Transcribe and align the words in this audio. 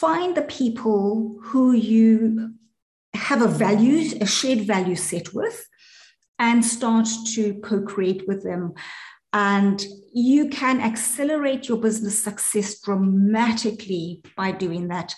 find 0.00 0.34
the 0.34 0.42
people 0.42 1.36
who 1.42 1.72
you 1.72 2.54
have 3.12 3.42
a 3.42 3.46
value, 3.46 4.16
a 4.20 4.26
shared 4.26 4.60
value 4.60 4.96
set 4.96 5.34
with, 5.34 5.68
and 6.38 6.64
start 6.64 7.06
to 7.34 7.60
co 7.62 7.82
create 7.82 8.26
with 8.26 8.42
them. 8.42 8.72
And 9.32 9.84
you 10.12 10.48
can 10.48 10.80
accelerate 10.80 11.68
your 11.68 11.78
business 11.78 12.24
success 12.24 12.80
dramatically 12.80 14.22
by 14.36 14.52
doing 14.52 14.88
that. 14.88 15.14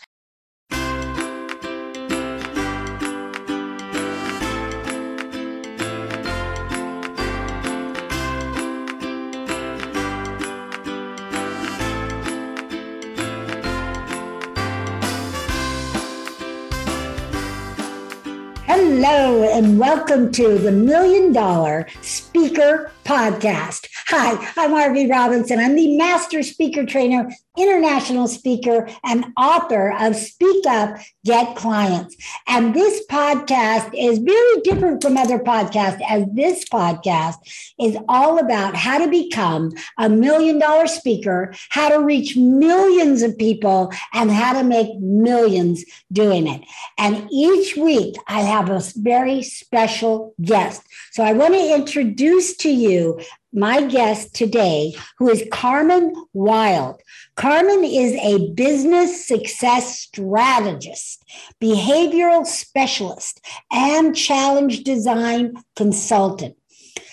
Hello, 19.04 19.42
and 19.42 19.80
welcome 19.80 20.30
to 20.30 20.58
the 20.58 20.70
Million 20.70 21.32
Dollar 21.32 21.88
Speaker 22.02 22.92
Podcast. 23.04 23.88
Hi, 24.14 24.32
I'm 24.58 24.72
Arvee 24.72 25.10
Robinson. 25.10 25.58
I'm 25.58 25.74
the 25.74 25.96
Master 25.96 26.42
Speaker 26.42 26.84
Trainer, 26.84 27.32
International 27.56 28.28
Speaker, 28.28 28.86
and 29.02 29.24
author 29.38 29.94
of 29.98 30.14
Speak 30.16 30.66
Up, 30.66 30.98
Get 31.24 31.56
Clients. 31.56 32.14
And 32.46 32.74
this 32.74 33.06
podcast 33.06 33.90
is 33.96 34.18
very 34.18 34.60
different 34.64 35.02
from 35.02 35.16
other 35.16 35.38
podcasts, 35.38 36.02
as 36.06 36.26
this 36.34 36.66
podcast 36.66 37.36
is 37.80 37.96
all 38.06 38.38
about 38.38 38.76
how 38.76 38.98
to 38.98 39.10
become 39.10 39.72
a 39.96 40.10
million 40.10 40.58
dollar 40.58 40.88
speaker, 40.88 41.54
how 41.70 41.88
to 41.88 42.04
reach 42.04 42.36
millions 42.36 43.22
of 43.22 43.38
people, 43.38 43.90
and 44.12 44.30
how 44.30 44.52
to 44.52 44.62
make 44.62 44.94
millions 44.98 45.86
doing 46.12 46.48
it. 46.48 46.60
And 46.98 47.30
each 47.32 47.78
week, 47.78 48.16
I 48.28 48.42
have 48.42 48.68
a 48.68 48.82
very 48.94 49.42
special 49.42 50.34
guest. 50.42 50.82
So 51.12 51.22
I 51.22 51.32
want 51.32 51.54
to 51.54 51.74
introduce 51.74 52.58
to 52.58 52.70
you 52.70 53.18
my 53.52 53.82
guest 53.82 54.34
today, 54.34 54.94
who 55.18 55.28
is 55.28 55.44
Carmen 55.52 56.14
Wilde. 56.32 57.00
Carmen 57.36 57.84
is 57.84 58.12
a 58.14 58.50
business 58.52 59.26
success 59.26 60.00
strategist, 60.00 61.24
behavioral 61.60 62.46
specialist, 62.46 63.44
and 63.70 64.16
challenge 64.16 64.84
design 64.84 65.54
consultant. 65.76 66.56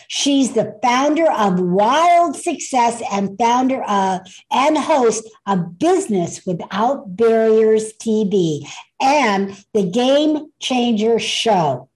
She's 0.07 0.53
the 0.53 0.75
founder 0.81 1.31
of 1.31 1.59
Wilde 1.59 2.35
Success 2.35 3.03
and 3.11 3.37
founder 3.37 3.83
of 3.83 4.21
and 4.49 4.75
host 4.75 5.29
of 5.45 5.77
Business 5.77 6.45
Without 6.47 7.15
Barriers 7.15 7.93
TV 7.93 8.67
and 8.99 9.55
the 9.73 9.83
Game 9.83 10.51
Changer 10.59 11.19
Show. 11.19 11.88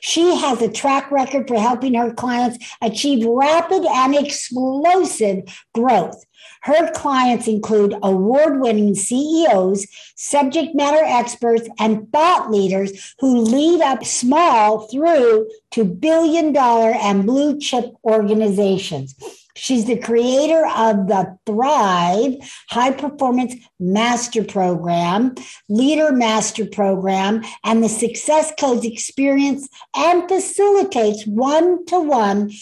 She 0.00 0.36
has 0.36 0.60
a 0.62 0.70
track 0.70 1.10
record 1.10 1.46
for 1.46 1.58
helping 1.58 1.94
her 1.94 2.12
clients 2.12 2.64
achieve 2.82 3.24
rapid 3.26 3.84
and 3.84 4.14
explosive 4.14 5.44
growth. 5.74 6.24
Her 6.62 6.90
clients 6.92 7.48
include 7.48 7.94
award 8.02 8.60
winning 8.60 8.94
CEOs, 8.94 9.86
subject 10.16 10.74
matter 10.74 11.02
experts, 11.04 11.68
and 11.78 12.10
thought 12.12 12.50
leaders 12.50 13.14
who 13.20 13.40
lead 13.40 13.80
up 13.80 14.04
small 14.04 14.88
through 14.88 15.48
to 15.72 15.84
billion 15.84 16.52
dollar 16.52 16.92
and 16.92 17.24
blue 17.26 17.58
chip 17.58 17.94
organizations. 18.04 19.14
She's 19.60 19.84
the 19.84 19.98
creator 19.98 20.66
of 20.74 21.06
the 21.06 21.36
Thrive 21.44 22.36
High 22.70 22.92
Performance 22.92 23.54
Master 23.78 24.42
Program, 24.42 25.34
Leader 25.68 26.12
Master 26.12 26.64
Program, 26.64 27.42
and 27.62 27.84
the 27.84 27.90
Success 27.90 28.54
Codes 28.58 28.86
experience 28.86 29.68
and 29.94 30.26
facilitates 30.26 31.26
one 31.26 31.84
to 31.86 32.00
one 32.00 32.52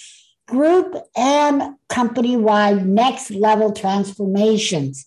group 0.49 0.97
and 1.15 1.77
company 1.89 2.37
wide 2.37 2.85
next 2.85 3.31
level 3.31 3.71
transformations. 3.71 5.07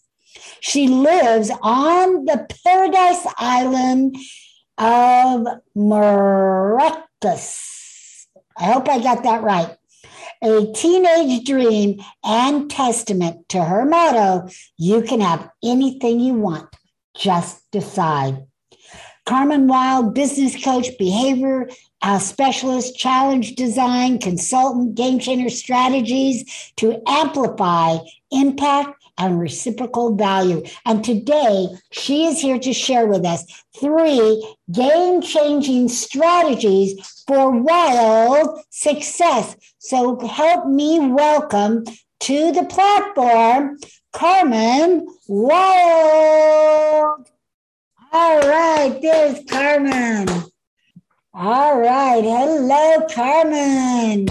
She 0.62 0.88
lives 0.88 1.52
on 1.62 2.24
the 2.24 2.48
paradise 2.64 3.28
island 3.38 4.16
of 4.78 5.46
Maracas. 5.76 7.58
I 8.58 8.64
hope 8.72 8.88
I 8.88 9.00
got 9.00 9.24
that 9.24 9.44
right 9.44 9.76
a 10.44 10.72
teenage 10.74 11.46
dream 11.46 12.02
and 12.24 12.69
testament 12.69 13.47
to 13.50 13.63
her 13.63 13.85
motto 13.85 14.50
you 14.78 15.02
can 15.02 15.22
have 15.22 15.50
anything 15.63 16.19
you 16.19 16.34
want, 16.34 16.68
just 17.16 17.69
decide. 17.72 18.46
Carmen 19.25 19.68
Wilde, 19.68 20.16
business 20.16 20.62
coach, 20.62 20.97
behavior 20.97 21.69
uh, 22.02 22.19
specialist, 22.19 22.97
challenge 22.97 23.56
design, 23.56 24.18
consultant, 24.18 24.96
game 24.96 25.19
changer 25.19 25.50
strategies 25.50 26.72
to 26.78 27.02
amplify 27.08 27.97
impact 28.31 29.01
and 29.22 29.40
reciprocal 29.40 30.16
value. 30.16 30.64
And 30.86 31.04
today, 31.04 31.68
she 31.92 32.26
is 32.26 32.42
here 32.42 32.59
to 32.59 32.74
share 32.74 33.08
with 33.08 33.26
us 33.26 33.46
three 33.80 34.56
game 34.72 35.22
changing 35.22 35.88
strategies 35.88 37.24
for 37.28 37.52
wild 37.52 38.59
success. 38.70 39.56
So, 39.80 40.20
help 40.28 40.68
me 40.68 41.00
welcome 41.00 41.86
to 42.22 42.52
the 42.52 42.66
platform 42.66 43.78
Carmen 44.12 45.08
Wilde. 45.28 47.30
All 48.14 48.40
right, 48.42 49.00
there's 49.02 49.40
Carmen. 49.50 50.28
All 51.34 51.80
right. 51.80 52.22
Hello, 52.22 53.08
Carmen. 53.08 54.28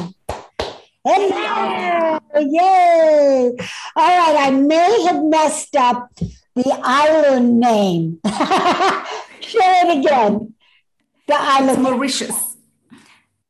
Hello. 1.03 2.19
Yay. 2.37 3.53
All 3.97 4.07
right. 4.07 4.47
I 4.47 4.51
may 4.51 5.03
have 5.09 5.23
messed 5.25 5.77
up 5.77 6.15
the 6.55 6.81
island 6.83 7.61
name. 7.61 8.21
Share 8.27 9.87
it 9.87 9.99
again. 9.99 10.55
The 11.27 11.35
island. 11.37 11.83
Mauritius. 11.83 12.57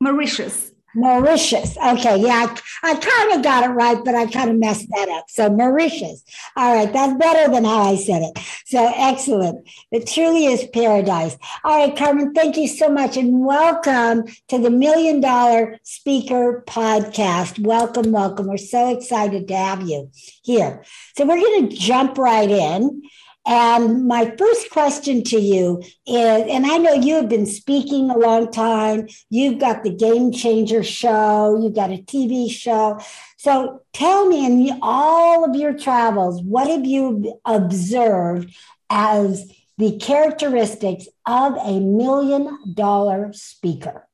Mauritius. 0.01 0.70
Mauritius. 0.95 1.77
Okay, 1.77 2.19
yeah, 2.19 2.55
I, 2.83 2.91
I 2.91 2.95
kind 2.95 3.33
of 3.33 3.43
got 3.43 3.65
it 3.65 3.73
right, 3.73 3.99
but 4.05 4.15
I 4.15 4.27
kind 4.27 4.51
of 4.51 4.57
messed 4.57 4.89
that 4.91 5.09
up. 5.09 5.27
So 5.29 5.49
Mauritius. 5.49 6.23
All 6.57 6.75
right, 6.75 6.93
that's 6.93 7.15
better 7.15 7.53
than 7.53 7.65
how 7.65 7.83
I 7.83 7.97
said 7.97 8.23
it. 8.23 8.43
So 8.67 8.93
excellent. 8.97 9.69
It 9.93 10.07
truly 10.07 10.47
is 10.47 10.67
paradise. 10.73 11.37
All 11.65 11.87
right, 11.87 11.97
Carmen, 11.97 12.35
thank 12.35 12.57
you 12.57 12.67
so 12.67 12.89
much, 12.89 13.17
and 13.17 13.45
welcome 13.45 14.25
to 14.49 14.59
the 14.59 14.71
Million 14.71 15.21
Dollar 15.21 15.79
Speaker 15.85 16.65
Podcast. 16.67 17.59
Welcome, 17.65 18.13
welcome. 18.13 18.49
We're 18.49 18.57
so 18.57 18.97
excited 18.97 19.49
to 19.49 19.57
have 19.57 19.83
you 19.83 20.11
here. 20.43 20.85
So 21.17 21.25
we're 21.25 21.41
going 21.41 21.69
to 21.69 21.77
jump 21.77 22.19
right 22.19 22.51
in. 22.51 23.03
And 23.47 24.07
my 24.07 24.35
first 24.37 24.71
question 24.71 25.25
to 25.25 25.41
you 25.41 25.83
is 26.07 26.45
and 26.49 26.67
I 26.67 26.77
know 26.77 26.93
you 26.93 27.17
have 27.17 27.29
been 27.29 27.47
speaking 27.47 28.11
a 28.11 28.19
long 28.19 28.51
time, 28.53 29.09
you've 29.31 29.59
got 29.59 29.83
the 29.83 29.95
Game 29.95 30.31
Changer 30.31 30.83
show, 30.83 31.59
you've 31.61 31.75
got 31.75 31.91
a 31.91 32.03
TV 32.03 32.51
show. 32.51 33.01
So 33.39 33.83
tell 33.95 34.27
me, 34.29 34.45
in 34.45 34.79
all 34.83 35.49
of 35.49 35.57
your 35.57 35.73
travels, 35.73 36.43
what 36.43 36.69
have 36.69 36.85
you 36.85 37.41
observed 37.47 38.55
as 38.91 39.51
the 39.79 39.97
characteristics 39.97 41.09
of 41.25 41.57
a 41.57 41.81
million 41.81 42.75
dollar 42.75 43.33
speaker? 43.33 44.07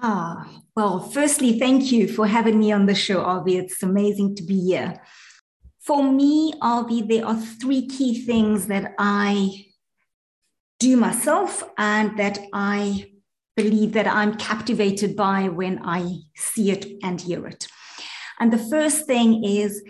Ah, 0.00 0.48
well, 0.76 1.00
firstly, 1.00 1.58
thank 1.58 1.90
you 1.90 2.06
for 2.06 2.26
having 2.26 2.58
me 2.58 2.70
on 2.70 2.86
the 2.86 2.94
show, 2.94 3.22
Arvee. 3.22 3.60
It's 3.60 3.82
amazing 3.82 4.36
to 4.36 4.42
be 4.42 4.60
here. 4.60 5.02
For 5.84 6.02
me, 6.02 6.54
Arvee, 6.62 7.06
there 7.06 7.26
are 7.26 7.36
three 7.36 7.86
key 7.86 8.24
things 8.24 8.68
that 8.68 8.94
I 8.98 9.66
do 10.80 10.96
myself 10.96 11.62
and 11.76 12.18
that 12.18 12.38
I 12.54 13.10
believe 13.54 13.92
that 13.92 14.06
I'm 14.06 14.36
captivated 14.36 15.14
by 15.14 15.48
when 15.48 15.80
I 15.84 16.20
see 16.34 16.70
it 16.70 16.86
and 17.02 17.20
hear 17.20 17.46
it. 17.46 17.68
And 18.40 18.50
the 18.50 18.58
first 18.58 19.06
thing 19.06 19.44
is 19.44 19.82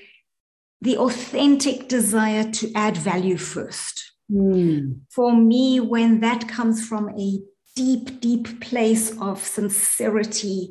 the 0.80 0.98
authentic 0.98 1.88
desire 1.88 2.50
to 2.50 2.72
add 2.74 2.96
value 2.96 3.36
first. 3.36 4.12
Mm. 4.30 5.00
For 5.10 5.34
me, 5.34 5.78
when 5.78 6.20
that 6.20 6.48
comes 6.48 6.86
from 6.86 7.08
a 7.10 7.38
deep, 7.76 8.20
deep 8.20 8.60
place 8.60 9.16
of 9.20 9.44
sincerity 9.44 10.70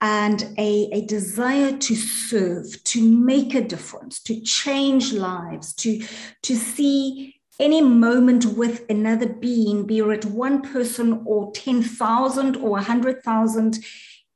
and 0.00 0.42
a, 0.58 0.88
a 0.92 1.00
desire 1.02 1.76
to 1.76 1.94
serve, 1.94 2.82
to 2.84 3.02
make 3.02 3.54
a 3.54 3.62
difference, 3.62 4.20
to 4.24 4.40
change 4.40 5.12
lives, 5.12 5.72
to, 5.74 6.02
to 6.42 6.54
see 6.54 7.36
any 7.58 7.80
moment 7.80 8.44
with 8.44 8.84
another 8.90 9.26
being, 9.28 9.86
be 9.86 9.98
it 10.00 10.24
one 10.26 10.60
person 10.60 11.22
or 11.24 11.52
10,000 11.52 12.56
or 12.56 12.70
100,000, 12.70 13.78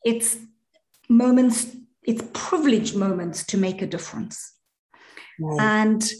it's 0.05 0.39
moments, 1.09 1.77
it's 2.03 2.23
privileged 2.33 2.97
moments 2.97 3.45
to 3.45 3.59
make 3.59 3.83
a 3.83 3.87
difference. 3.87 4.55
Right. 5.39 5.61
And 5.61 6.11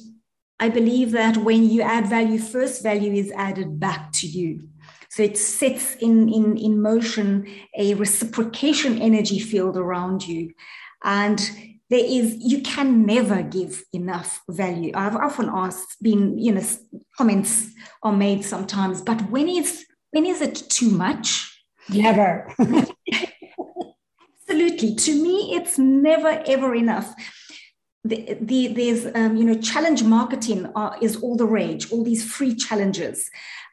I 0.59 0.69
believe 0.69 1.13
that 1.13 1.39
when 1.39 1.69
you 1.69 1.81
add 1.81 2.07
value, 2.07 2.39
first 2.39 2.83
value 2.83 3.13
is 3.13 3.33
added 3.33 3.81
back 3.81 4.13
to 4.13 4.27
you. 4.27 4.69
So 5.11 5.25
it 5.25 5.37
sets 5.37 5.97
in, 5.97 6.33
in, 6.33 6.57
in 6.57 6.81
motion 6.81 7.47
a 7.77 7.95
reciprocation 7.95 9.03
energy 9.03 9.41
field 9.41 9.77
around 9.77 10.27
you. 10.27 10.53
And 11.03 11.39
there 11.91 12.05
is, 12.05 12.37
you 12.39 12.63
can 12.63 13.05
never 13.05 13.43
give 13.43 13.83
enough 13.93 14.41
value. 14.49 14.93
I've 14.95 15.17
often 15.17 15.51
asked, 15.53 16.01
been, 16.01 16.39
you 16.39 16.53
know, 16.53 16.63
comments 17.19 17.71
are 18.05 18.13
made 18.13 18.45
sometimes, 18.45 19.03
but 19.03 19.21
when 19.31 19.49
is, 19.49 19.85
when 20.13 20.25
is 20.25 20.41
it 20.41 20.55
too 20.55 20.91
much? 20.91 21.61
Never. 21.89 22.55
Absolutely. 24.49 24.95
To 24.95 25.23
me, 25.23 25.57
it's 25.57 25.77
never, 25.77 26.41
ever 26.47 26.73
enough. 26.77 27.13
The, 28.05 28.39
the, 28.41 28.69
there's 28.69 29.07
um, 29.15 29.37
you 29.37 29.45
know 29.45 29.61
challenge 29.61 30.03
marketing 30.03 30.65
are, 30.75 30.97
is 31.03 31.17
all 31.17 31.37
the 31.37 31.45
rage 31.45 31.93
all 31.93 32.03
these 32.03 32.25
free 32.25 32.55
challenges 32.55 33.29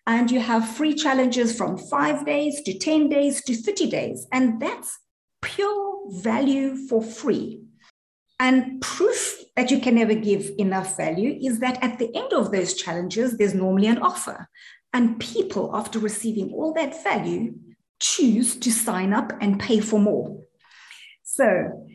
and 0.07 0.31
you 0.31 0.39
have 0.39 0.67
free 0.67 0.93
challenges 0.93 1.55
from 1.55 1.77
five 1.77 2.25
days 2.25 2.61
to 2.61 2.79
10 2.79 3.09
days 3.09 3.43
to 3.43 3.53
30 3.53 3.89
days. 3.89 4.25
And 4.31 4.59
that's 4.59 4.97
pure 5.41 6.03
value 6.09 6.77
for 6.87 7.03
free. 7.03 7.61
And 8.39 8.79
proof 8.81 9.43
that 9.57 9.69
you 9.69 9.81
can 9.81 9.95
never 9.95 10.15
give 10.15 10.49
enough 10.57 10.95
value 10.95 11.37
is 11.41 11.59
that 11.59 11.83
at 11.83 11.99
the 11.99 12.15
end 12.15 12.31
of 12.31 12.51
those 12.51 12.75
challenges, 12.75 13.37
there's 13.37 13.53
normally 13.53 13.87
an 13.87 13.97
offer. 13.97 14.47
And 14.93 15.19
people, 15.19 15.75
after 15.75 15.99
receiving 15.99 16.53
all 16.53 16.73
that 16.73 17.03
value, 17.03 17.55
choose 17.99 18.55
to 18.57 18.71
sign 18.71 19.11
up 19.11 19.33
and 19.41 19.59
pay 19.59 19.81
for 19.81 19.99
more. 19.99 20.39
So, 21.23 21.85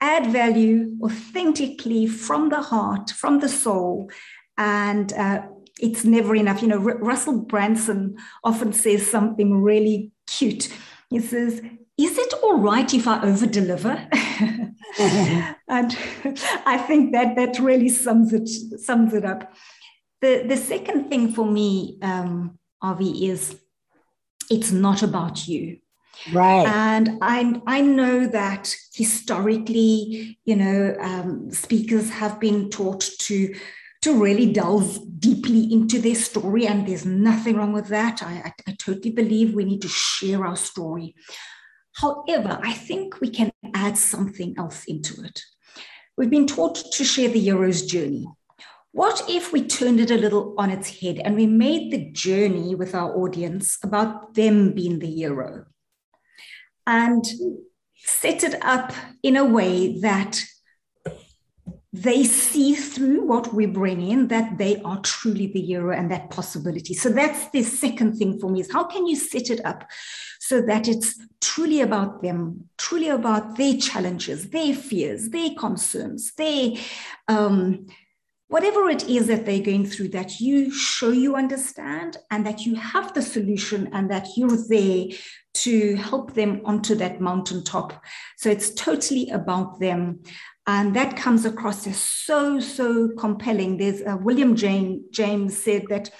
add 0.00 0.26
value 0.30 0.96
authentically 1.02 2.06
from 2.06 2.50
the 2.50 2.60
heart, 2.60 3.10
from 3.10 3.40
the 3.40 3.48
soul, 3.48 4.10
and 4.56 5.12
uh, 5.14 5.42
it's 5.80 6.04
never 6.04 6.34
enough. 6.34 6.62
You 6.62 6.68
know, 6.68 6.78
R- 6.78 6.98
Russell 6.98 7.40
Brunson 7.40 8.16
often 8.44 8.72
says 8.72 9.08
something 9.08 9.62
really 9.62 10.12
cute. 10.26 10.68
He 11.10 11.20
says, 11.20 11.60
Is 11.98 12.18
it 12.18 12.32
all 12.42 12.58
right 12.58 12.92
if 12.92 13.06
I 13.06 13.22
over 13.22 13.46
deliver? 13.46 14.08
and 14.98 15.52
I 16.66 16.78
think 16.86 17.12
that 17.12 17.36
that 17.36 17.58
really 17.58 17.88
sums 17.88 18.32
it, 18.32 18.48
sums 18.80 19.14
it 19.14 19.24
up. 19.24 19.52
The, 20.20 20.44
the 20.46 20.56
second 20.56 21.08
thing 21.10 21.32
for 21.32 21.44
me, 21.44 21.98
um, 22.02 22.58
Arvee, 22.82 23.28
is 23.28 23.56
it's 24.50 24.72
not 24.72 25.02
about 25.02 25.46
you. 25.46 25.78
Right. 26.32 26.66
And 26.66 27.18
I, 27.20 27.60
I 27.66 27.80
know 27.82 28.26
that 28.26 28.74
historically, 28.94 30.38
you 30.44 30.56
know, 30.56 30.96
um, 30.98 31.50
speakers 31.50 32.10
have 32.10 32.40
been 32.40 32.70
taught 32.70 33.02
to 33.20 33.54
to 34.06 34.22
really 34.22 34.52
delve 34.52 35.00
deeply 35.18 35.72
into 35.72 35.98
their 35.98 36.14
story. 36.14 36.64
And 36.64 36.86
there's 36.86 37.04
nothing 37.04 37.56
wrong 37.56 37.72
with 37.72 37.88
that. 37.88 38.22
I, 38.22 38.34
I, 38.44 38.52
I 38.68 38.76
totally 38.78 39.10
believe 39.10 39.52
we 39.52 39.64
need 39.64 39.82
to 39.82 39.88
share 39.88 40.46
our 40.46 40.54
story. 40.54 41.16
However, 41.94 42.60
I 42.62 42.72
think 42.72 43.20
we 43.20 43.30
can 43.30 43.50
add 43.74 43.98
something 43.98 44.54
else 44.56 44.84
into 44.84 45.24
it. 45.24 45.42
We've 46.16 46.30
been 46.30 46.46
taught 46.46 46.76
to 46.92 47.04
share 47.04 47.28
the 47.28 47.40
hero's 47.40 47.84
journey. 47.84 48.28
What 48.92 49.24
if 49.28 49.52
we 49.52 49.66
turned 49.66 49.98
it 49.98 50.12
a 50.12 50.16
little 50.16 50.54
on 50.56 50.70
its 50.70 51.00
head 51.00 51.20
and 51.24 51.34
we 51.34 51.46
made 51.46 51.90
the 51.90 52.12
journey 52.12 52.76
with 52.76 52.94
our 52.94 53.12
audience 53.12 53.76
about 53.82 54.34
them 54.34 54.72
being 54.72 55.00
the 55.00 55.10
hero 55.10 55.64
and 56.86 57.24
set 57.96 58.44
it 58.44 58.54
up 58.62 58.92
in 59.24 59.34
a 59.34 59.44
way 59.44 60.00
that 60.00 60.40
they 62.02 62.24
see 62.24 62.74
through 62.74 63.24
what 63.24 63.54
we 63.54 63.64
bring 63.64 64.02
in 64.02 64.28
that 64.28 64.58
they 64.58 64.80
are 64.82 65.00
truly 65.00 65.46
the 65.46 65.60
hero 65.60 65.96
and 65.96 66.10
that 66.10 66.30
possibility. 66.30 66.92
So 66.92 67.08
that's 67.08 67.48
the 67.50 67.62
second 67.62 68.18
thing 68.18 68.38
for 68.38 68.50
me 68.50 68.60
is 68.60 68.70
how 68.70 68.84
can 68.84 69.06
you 69.06 69.16
set 69.16 69.48
it 69.48 69.64
up 69.64 69.88
so 70.38 70.60
that 70.62 70.88
it's 70.88 71.18
truly 71.40 71.80
about 71.80 72.22
them, 72.22 72.68
truly 72.76 73.08
about 73.08 73.56
their 73.56 73.78
challenges, 73.78 74.50
their 74.50 74.74
fears, 74.74 75.30
their 75.30 75.50
concerns, 75.58 76.34
their 76.34 76.72
um, 77.28 77.86
whatever 78.48 78.88
it 78.88 79.08
is 79.08 79.26
that 79.26 79.46
they're 79.46 79.60
going 79.60 79.86
through, 79.86 80.08
that 80.08 80.38
you 80.38 80.70
show 80.70 81.10
you 81.10 81.34
understand 81.34 82.18
and 82.30 82.46
that 82.46 82.64
you 82.64 82.74
have 82.74 83.12
the 83.14 83.22
solution 83.22 83.88
and 83.92 84.10
that 84.10 84.28
you're 84.36 84.68
there 84.68 85.06
to 85.54 85.96
help 85.96 86.34
them 86.34 86.60
onto 86.64 86.94
that 86.94 87.20
mountaintop. 87.20 88.04
So 88.36 88.50
it's 88.50 88.72
totally 88.74 89.30
about 89.30 89.80
them. 89.80 90.22
And 90.66 90.96
that 90.96 91.16
comes 91.16 91.44
across 91.44 91.86
as 91.86 91.96
so, 91.96 92.58
so 92.58 93.10
compelling. 93.16 93.76
There's 93.76 94.02
uh, 94.02 94.16
William 94.20 94.56
Jane, 94.56 95.04
James 95.10 95.56
said 95.56 95.84
that 95.88 96.10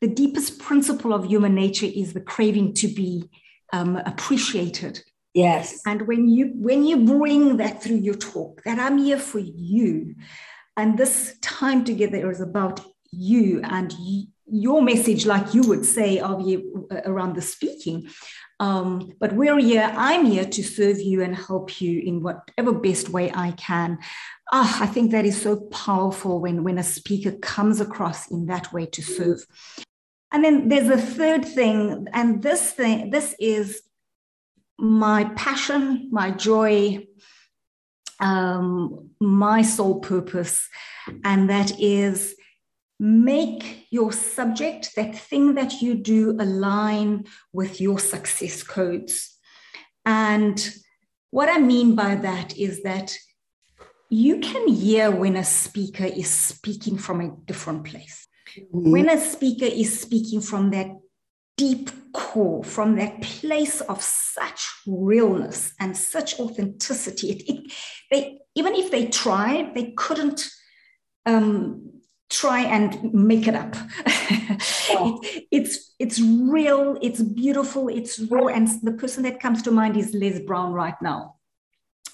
the 0.00 0.08
deepest 0.08 0.58
principle 0.58 1.12
of 1.12 1.26
human 1.26 1.54
nature 1.54 1.86
is 1.86 2.14
the 2.14 2.20
craving 2.20 2.74
to 2.74 2.88
be 2.88 3.28
um, 3.72 3.96
appreciated. 3.96 5.02
Yes. 5.34 5.80
And 5.86 6.06
when 6.08 6.28
you 6.28 6.52
when 6.56 6.84
you 6.84 7.04
bring 7.04 7.58
that 7.58 7.82
through 7.82 7.98
your 7.98 8.16
talk, 8.16 8.62
that 8.64 8.78
I'm 8.78 8.98
here 8.98 9.18
for 9.18 9.38
you, 9.38 10.16
and 10.76 10.98
this 10.98 11.38
time 11.40 11.84
together 11.84 12.30
is 12.30 12.40
about 12.40 12.80
you 13.12 13.60
and 13.62 13.94
your 14.50 14.82
message, 14.82 15.26
like 15.26 15.54
you 15.54 15.62
would 15.62 15.84
say, 15.84 16.18
of 16.18 16.40
you 16.40 16.88
uh, 16.90 17.02
around 17.04 17.36
the 17.36 17.42
speaking. 17.42 18.08
Um, 18.60 19.14
but 19.18 19.32
we're 19.32 19.58
here, 19.58 19.90
I'm 19.96 20.26
here 20.26 20.44
to 20.44 20.62
serve 20.62 21.00
you 21.00 21.22
and 21.22 21.34
help 21.34 21.80
you 21.80 22.00
in 22.00 22.22
whatever 22.22 22.72
best 22.72 23.08
way 23.08 23.32
I 23.34 23.52
can. 23.52 23.98
Ah, 24.52 24.82
I 24.82 24.86
think 24.86 25.12
that 25.12 25.24
is 25.24 25.40
so 25.40 25.56
powerful 25.56 26.40
when, 26.40 26.62
when 26.62 26.76
a 26.76 26.82
speaker 26.82 27.32
comes 27.32 27.80
across 27.80 28.30
in 28.30 28.46
that 28.46 28.70
way 28.70 28.84
to 28.84 29.02
serve. 29.02 29.46
And 30.30 30.44
then 30.44 30.68
there's 30.68 30.90
a 30.90 30.98
third 30.98 31.44
thing, 31.44 32.06
and 32.12 32.42
this 32.42 32.70
thing, 32.72 33.10
this 33.10 33.34
is 33.40 33.82
my 34.78 35.24
passion, 35.36 36.08
my 36.12 36.30
joy, 36.30 37.06
um, 38.20 39.10
my 39.20 39.62
sole 39.62 40.00
purpose, 40.00 40.68
and 41.24 41.48
that 41.48 41.80
is 41.80 42.34
make 43.00 43.86
your 43.90 44.12
subject, 44.12 44.94
that 44.94 45.16
thing 45.16 45.54
that 45.54 45.80
you 45.80 45.94
do, 45.94 46.36
align 46.38 47.24
with 47.50 47.80
your 47.80 47.98
success 47.98 48.62
codes. 48.62 49.38
And 50.04 50.62
what 51.30 51.48
I 51.48 51.58
mean 51.58 51.94
by 51.94 52.16
that 52.16 52.58
is 52.58 52.82
that 52.82 53.16
you 54.10 54.40
can 54.40 54.68
hear 54.68 55.10
when 55.10 55.36
a 55.36 55.44
speaker 55.44 56.04
is 56.04 56.28
speaking 56.28 56.98
from 56.98 57.22
a 57.22 57.34
different 57.46 57.84
place. 57.84 58.28
Mm-hmm. 58.58 58.90
When 58.90 59.08
a 59.08 59.18
speaker 59.18 59.64
is 59.64 59.98
speaking 59.98 60.42
from 60.42 60.70
that 60.72 60.88
deep 61.56 61.90
core, 62.12 62.62
from 62.64 62.96
that 62.96 63.22
place 63.22 63.80
of 63.82 64.02
such 64.02 64.68
realness 64.86 65.72
and 65.80 65.96
such 65.96 66.38
authenticity, 66.38 67.30
it, 67.30 67.42
it, 67.48 67.72
they, 68.10 68.38
even 68.54 68.74
if 68.74 68.90
they 68.90 69.06
tried, 69.06 69.74
they 69.74 69.92
couldn't 69.92 70.46
um, 71.24 71.99
try 72.30 72.60
and 72.62 73.12
make 73.12 73.46
it 73.46 73.54
up. 73.54 73.76
it, 74.06 75.46
it's 75.50 75.94
it's 75.98 76.20
real, 76.20 76.96
it's 77.02 77.20
beautiful, 77.20 77.88
it's 77.88 78.18
raw, 78.20 78.46
and 78.46 78.68
the 78.82 78.92
person 78.92 79.22
that 79.24 79.40
comes 79.40 79.62
to 79.62 79.70
mind 79.70 79.96
is 79.96 80.14
Les 80.14 80.40
Brown 80.40 80.72
right 80.72 81.00
now. 81.02 81.36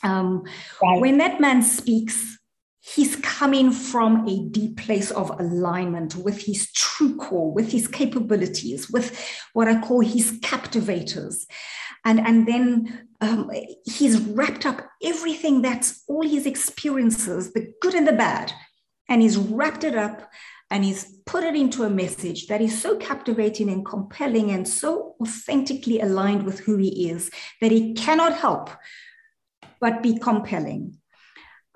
Um, 0.02 0.44
right. 0.82 1.00
When 1.00 1.18
that 1.18 1.40
man 1.40 1.62
speaks, 1.62 2.38
he's 2.80 3.16
coming 3.16 3.72
from 3.72 4.26
a 4.28 4.48
deep 4.48 4.78
place 4.78 5.10
of 5.10 5.30
alignment 5.40 6.14
with 6.16 6.42
his 6.42 6.70
true 6.72 7.16
core, 7.16 7.52
with 7.52 7.72
his 7.72 7.88
capabilities, 7.88 8.88
with 8.90 9.18
what 9.52 9.68
I 9.68 9.80
call 9.80 10.00
his 10.00 10.38
captivators. 10.42 11.46
And, 12.04 12.20
and 12.20 12.46
then 12.46 13.08
um, 13.20 13.50
he's 13.84 14.20
wrapped 14.20 14.64
up 14.64 14.88
everything 15.02 15.62
that's 15.62 16.04
all 16.06 16.22
his 16.22 16.46
experiences, 16.46 17.52
the 17.52 17.72
good 17.80 17.94
and 17.94 18.06
the 18.06 18.12
bad, 18.12 18.52
and 19.08 19.22
he's 19.22 19.36
wrapped 19.36 19.84
it 19.84 19.96
up 19.96 20.30
and 20.70 20.84
he's 20.84 21.04
put 21.26 21.44
it 21.44 21.54
into 21.54 21.84
a 21.84 21.90
message 21.90 22.48
that 22.48 22.60
is 22.60 22.80
so 22.80 22.96
captivating 22.96 23.70
and 23.70 23.86
compelling 23.86 24.50
and 24.50 24.66
so 24.66 25.14
authentically 25.20 26.00
aligned 26.00 26.44
with 26.44 26.60
who 26.60 26.76
he 26.76 27.08
is 27.08 27.30
that 27.60 27.70
he 27.70 27.94
cannot 27.94 28.34
help 28.34 28.70
but 29.80 30.02
be 30.02 30.18
compelling. 30.18 30.98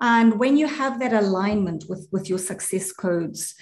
And 0.01 0.39
when 0.39 0.57
you 0.57 0.67
have 0.67 0.99
that 0.99 1.13
alignment 1.13 1.85
with, 1.87 2.07
with 2.11 2.27
your 2.27 2.39
success 2.39 2.91
codes, 2.91 3.55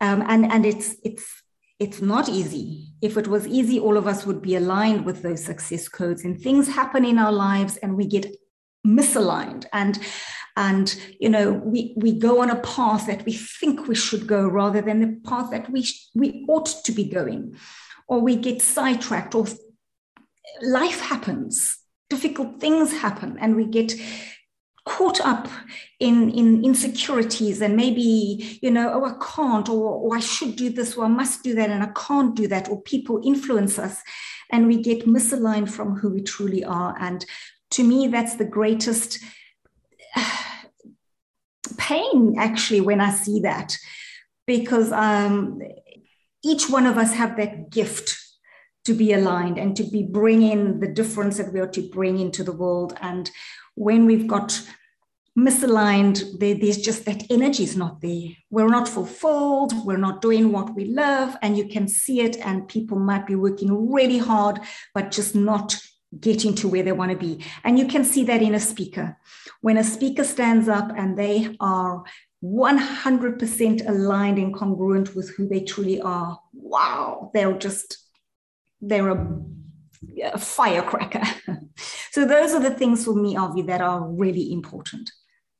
um, 0.00 0.22
and, 0.28 0.50
and 0.52 0.66
it's, 0.66 0.96
it's, 1.02 1.42
it's 1.80 2.02
not 2.02 2.28
easy. 2.28 2.92
If 3.00 3.16
it 3.16 3.26
was 3.26 3.46
easy, 3.46 3.80
all 3.80 3.96
of 3.96 4.06
us 4.06 4.26
would 4.26 4.42
be 4.42 4.54
aligned 4.54 5.04
with 5.06 5.22
those 5.22 5.42
success 5.42 5.88
codes, 5.88 6.24
and 6.24 6.38
things 6.38 6.68
happen 6.68 7.04
in 7.04 7.18
our 7.18 7.32
lives 7.32 7.78
and 7.78 7.96
we 7.96 8.06
get 8.06 8.26
misaligned. 8.86 9.64
And 9.72 9.98
and 10.58 10.96
you 11.20 11.28
know 11.28 11.52
we 11.52 11.94
we 11.96 12.12
go 12.12 12.42
on 12.42 12.50
a 12.50 12.60
path 12.60 13.06
that 13.06 13.24
we 13.24 13.32
think 13.32 13.86
we 13.86 13.94
should 13.94 14.26
go 14.26 14.46
rather 14.46 14.82
than 14.82 15.00
the 15.00 15.20
path 15.28 15.50
that 15.50 15.70
we 15.70 15.86
we 16.14 16.44
ought 16.48 16.66
to 16.84 16.92
be 16.92 17.04
going 17.04 17.56
or 18.08 18.20
we 18.20 18.34
get 18.34 18.60
sidetracked 18.60 19.34
or 19.34 19.46
life 20.60 21.00
happens 21.00 21.78
difficult 22.10 22.60
things 22.60 22.92
happen 22.92 23.38
and 23.40 23.54
we 23.54 23.64
get 23.64 23.94
caught 24.84 25.20
up 25.20 25.48
in, 26.00 26.30
in 26.30 26.64
insecurities 26.64 27.60
and 27.60 27.76
maybe, 27.76 28.58
you 28.62 28.70
know, 28.70 28.90
oh, 28.94 29.04
I 29.04 29.14
can't, 29.22 29.68
or, 29.68 29.92
or 29.92 30.16
I 30.16 30.20
should 30.20 30.56
do 30.56 30.70
this, 30.70 30.96
or 30.96 31.04
I 31.04 31.08
must 31.08 31.44
do 31.44 31.54
that, 31.56 31.68
and 31.68 31.82
I 31.82 31.90
can't 31.94 32.34
do 32.34 32.48
that, 32.48 32.70
or 32.70 32.80
people 32.80 33.20
influence 33.22 33.78
us, 33.78 34.00
and 34.50 34.66
we 34.66 34.82
get 34.82 35.06
misaligned 35.06 35.70
from 35.70 35.96
who 35.96 36.08
we 36.08 36.22
truly 36.22 36.64
are. 36.64 36.96
And 36.98 37.22
to 37.72 37.84
me, 37.84 38.08
that's 38.08 38.36
the 38.36 38.46
greatest 38.46 39.18
pain, 41.78 42.34
actually, 42.38 42.82
when 42.82 43.00
I 43.00 43.10
see 43.10 43.40
that, 43.40 43.76
because 44.46 44.92
um, 44.92 45.62
each 46.44 46.68
one 46.68 46.86
of 46.86 46.98
us 46.98 47.14
have 47.14 47.36
that 47.36 47.70
gift 47.70 48.16
to 48.84 48.94
be 48.94 49.12
aligned 49.12 49.58
and 49.58 49.76
to 49.76 49.84
be 49.84 50.02
bringing 50.02 50.80
the 50.80 50.88
difference 50.88 51.36
that 51.36 51.52
we 51.52 51.60
are 51.60 51.68
to 51.68 51.88
bring 51.90 52.18
into 52.18 52.42
the 52.42 52.52
world. 52.52 52.96
And 53.00 53.30
when 53.74 54.06
we've 54.06 54.26
got 54.26 54.60
misaligned, 55.38 56.38
there, 56.38 56.54
there's 56.54 56.78
just 56.78 57.04
that 57.04 57.30
energy 57.30 57.64
is 57.64 57.76
not 57.76 58.00
there. 58.00 58.28
We're 58.50 58.68
not 58.68 58.88
fulfilled. 58.88 59.72
We're 59.84 59.98
not 59.98 60.22
doing 60.22 60.52
what 60.52 60.74
we 60.74 60.86
love. 60.86 61.36
And 61.42 61.56
you 61.56 61.68
can 61.68 61.86
see 61.86 62.20
it. 62.20 62.36
And 62.38 62.66
people 62.66 62.98
might 62.98 63.26
be 63.26 63.34
working 63.34 63.92
really 63.92 64.18
hard, 64.18 64.60
but 64.94 65.10
just 65.10 65.34
not 65.34 65.76
getting 66.18 66.54
to 66.54 66.68
where 66.68 66.82
they 66.82 66.92
want 66.92 67.10
to 67.10 67.16
be. 67.16 67.44
And 67.64 67.78
you 67.78 67.86
can 67.86 68.04
see 68.04 68.24
that 68.24 68.42
in 68.42 68.54
a 68.54 68.60
speaker. 68.60 69.16
When 69.60 69.76
a 69.76 69.84
speaker 69.84 70.24
stands 70.24 70.68
up 70.68 70.90
and 70.96 71.18
they 71.18 71.56
are 71.60 72.04
100% 72.42 73.88
aligned 73.88 74.38
and 74.38 74.54
congruent 74.54 75.14
with 75.14 75.30
who 75.30 75.48
they 75.48 75.60
truly 75.60 76.00
are, 76.00 76.38
wow, 76.54 77.30
they're 77.34 77.58
just, 77.58 77.98
they're 78.80 79.10
a, 79.10 79.42
a 80.24 80.38
firecracker. 80.38 81.22
so 82.10 82.24
those 82.24 82.54
are 82.54 82.60
the 82.60 82.70
things 82.70 83.04
for 83.04 83.14
me, 83.14 83.34
Arvee, 83.34 83.66
that 83.66 83.80
are 83.80 84.06
really 84.08 84.52
important. 84.52 85.10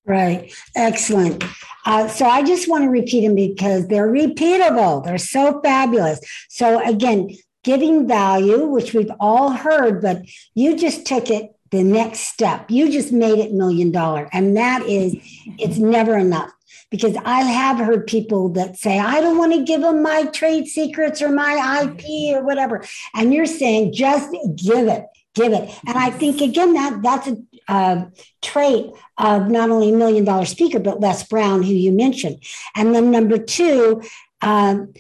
Right. 0.07 0.51
Excellent. 0.75 1.45
Uh, 1.85 2.09
so 2.09 2.25
I 2.25 2.43
just 2.43 2.67
want 2.67 2.85
to 2.85 2.89
repeat 2.89 3.27
them 3.27 3.35
because 3.35 3.89
they're 3.89 4.11
repeatable. 4.11 5.05
They're 5.05 5.19
so 5.19 5.61
fabulous. 5.63 6.21
So 6.49 6.83
again, 6.89 7.29
giving 7.65 8.07
value, 8.07 8.67
which 8.67 8.95
we've 8.95 9.11
all 9.21 9.51
heard, 9.51 10.01
but 10.01 10.23
you 10.55 10.77
just 10.77 11.07
took 11.07 11.31
it 11.31 11.55
the 11.71 11.83
next 11.83 12.21
step. 12.21 12.71
You 12.71 12.91
just 12.91 13.13
made 13.13 13.39
it 13.39 13.53
million 13.53 13.91
dollar. 13.91 14.29
And 14.33 14.57
that 14.57 14.83
is, 14.83 15.17
it's 15.59 15.79
never 15.79 16.17
enough. 16.17 16.51
Because 16.91 17.17
I 17.23 17.43
have 17.43 17.79
heard 17.79 18.07
people 18.07 18.49
that 18.51 18.79
say, 18.79 18.99
I 18.99 19.21
don't 19.21 19.37
want 19.37 19.53
to 19.53 19.65
give 19.65 19.83
them 19.83 20.03
my 20.03 20.25
trade 20.25 20.67
secrets 20.67 21.21
or 21.21 21.29
my 21.29 21.83
IP 21.83 22.35
or 22.35 22.43
whatever. 22.43 22.83
And 23.15 23.35
you're 23.35 23.45
saying, 23.45 23.93
just 23.93 24.31
give 24.57 24.89
it, 24.89 25.05
give 25.35 25.53
it. 25.53 25.79
And 25.87 25.99
I 25.99 26.09
think, 26.09 26.41
again, 26.41 26.73
that 26.73 27.03
that's 27.03 27.29
a 27.69 28.11
trait 28.41 28.87
of 29.19 29.51
not 29.51 29.69
only 29.69 29.93
million 29.93 30.25
dollar 30.25 30.47
speaker, 30.47 30.79
but 30.79 31.01
Les 31.01 31.29
Brown, 31.29 31.63
who 31.63 31.75
you 31.75 31.93
mentioned. 31.93 32.43
And 32.75 32.95
then 32.95 33.11
number 33.11 33.37
two, 33.37 34.03
um, 34.41 34.95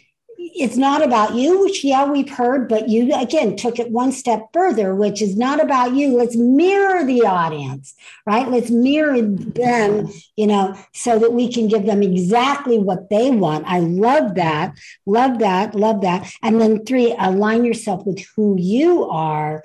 it's 0.60 0.76
not 0.76 1.04
about 1.04 1.34
you, 1.34 1.60
which, 1.60 1.84
yeah, 1.84 2.04
we've 2.04 2.28
heard, 2.28 2.68
but 2.68 2.88
you 2.88 3.14
again 3.14 3.56
took 3.56 3.78
it 3.78 3.90
one 3.90 4.12
step 4.12 4.48
further, 4.52 4.94
which 4.94 5.22
is 5.22 5.36
not 5.36 5.62
about 5.62 5.94
you. 5.94 6.16
Let's 6.16 6.36
mirror 6.36 7.04
the 7.04 7.22
audience, 7.22 7.94
right? 8.26 8.48
Let's 8.48 8.70
mirror 8.70 9.20
them, 9.22 10.08
you 10.36 10.46
know, 10.46 10.76
so 10.92 11.18
that 11.18 11.32
we 11.32 11.52
can 11.52 11.68
give 11.68 11.86
them 11.86 12.02
exactly 12.02 12.78
what 12.78 13.08
they 13.08 13.30
want. 13.30 13.66
I 13.66 13.80
love 13.80 14.34
that. 14.34 14.76
Love 15.06 15.38
that. 15.38 15.74
Love 15.74 16.00
that. 16.02 16.30
And 16.42 16.60
then 16.60 16.84
three, 16.84 17.14
align 17.18 17.64
yourself 17.64 18.04
with 18.04 18.24
who 18.34 18.56
you 18.58 19.08
are 19.08 19.62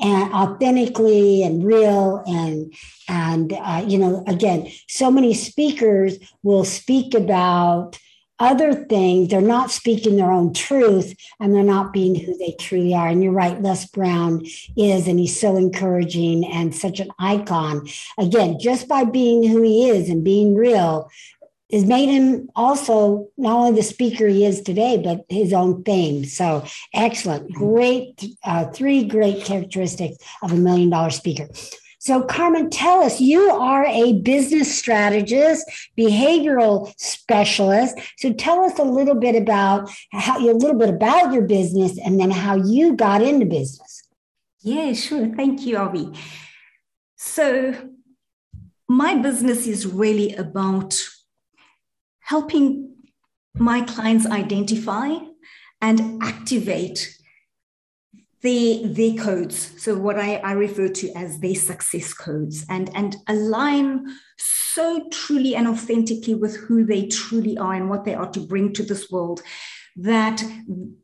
and 0.00 0.32
authentically 0.32 1.42
and 1.42 1.64
real 1.64 2.22
and 2.26 2.74
and 3.08 3.52
uh, 3.52 3.84
you 3.86 3.98
know 3.98 4.24
again 4.26 4.70
so 4.88 5.10
many 5.10 5.34
speakers 5.34 6.18
will 6.42 6.64
speak 6.64 7.12
about 7.14 7.98
other 8.40 8.72
things 8.72 9.28
they're 9.28 9.40
not 9.40 9.70
speaking 9.70 10.16
their 10.16 10.32
own 10.32 10.52
truth 10.52 11.14
and 11.38 11.54
they're 11.54 11.62
not 11.62 11.92
being 11.92 12.14
who 12.14 12.36
they 12.38 12.54
truly 12.58 12.94
are 12.94 13.08
and 13.08 13.22
you're 13.22 13.32
right 13.32 13.62
les 13.62 13.86
brown 13.86 14.44
is 14.76 15.06
and 15.06 15.20
he's 15.20 15.38
so 15.38 15.56
encouraging 15.56 16.44
and 16.46 16.74
such 16.74 16.98
an 16.98 17.10
icon 17.18 17.86
again 18.18 18.58
just 18.58 18.88
by 18.88 19.04
being 19.04 19.46
who 19.46 19.62
he 19.62 19.88
is 19.88 20.08
and 20.08 20.24
being 20.24 20.54
real 20.54 21.10
has 21.72 21.84
made 21.84 22.08
him 22.08 22.50
also 22.56 23.28
not 23.36 23.54
only 23.56 23.76
the 23.76 23.82
speaker 23.82 24.26
he 24.26 24.44
is 24.44 24.60
today, 24.60 25.00
but 25.02 25.24
his 25.28 25.52
own 25.52 25.84
fame. 25.84 26.24
So 26.24 26.64
excellent. 26.92 27.52
Great, 27.52 28.24
uh, 28.42 28.66
three 28.72 29.04
great 29.04 29.44
characteristics 29.44 30.16
of 30.42 30.52
a 30.52 30.56
million 30.56 30.90
dollar 30.90 31.10
speaker. 31.10 31.48
So, 32.00 32.22
Carmen, 32.22 32.70
tell 32.70 33.02
us 33.02 33.20
you 33.20 33.50
are 33.50 33.84
a 33.84 34.14
business 34.14 34.74
strategist, 34.74 35.66
behavioral 35.98 36.94
specialist. 36.98 37.94
So, 38.16 38.32
tell 38.32 38.64
us 38.64 38.78
a 38.78 38.84
little 38.84 39.14
bit 39.14 39.36
about 39.36 39.90
how 40.10 40.38
a 40.38 40.48
little 40.52 40.78
bit 40.78 40.88
about 40.88 41.30
your 41.34 41.42
business 41.42 41.98
and 41.98 42.18
then 42.18 42.30
how 42.30 42.56
you 42.56 42.96
got 42.96 43.20
into 43.20 43.44
business. 43.44 44.02
Yeah, 44.62 44.94
sure. 44.94 45.28
Thank 45.36 45.66
you, 45.66 45.76
Arvee. 45.76 46.16
So, 47.16 47.74
my 48.88 49.16
business 49.16 49.66
is 49.66 49.86
really 49.86 50.34
about 50.34 50.98
helping 52.20 52.94
my 53.54 53.82
clients 53.82 54.24
identify 54.24 55.16
and 55.82 56.22
activate 56.22 57.14
their 58.42 59.14
codes. 59.14 59.72
So 59.82 59.96
what 59.96 60.18
I, 60.18 60.36
I 60.36 60.52
refer 60.52 60.88
to 60.88 61.12
as 61.12 61.40
their 61.40 61.54
success 61.54 62.14
codes 62.14 62.64
and, 62.68 62.90
and 62.94 63.16
align 63.28 64.06
so 64.38 65.06
truly 65.10 65.54
and 65.54 65.68
authentically 65.68 66.34
with 66.34 66.56
who 66.56 66.84
they 66.84 67.06
truly 67.06 67.58
are 67.58 67.74
and 67.74 67.90
what 67.90 68.04
they 68.04 68.14
are 68.14 68.30
to 68.30 68.40
bring 68.40 68.72
to 68.74 68.82
this 68.82 69.10
world 69.10 69.42
that 70.02 70.42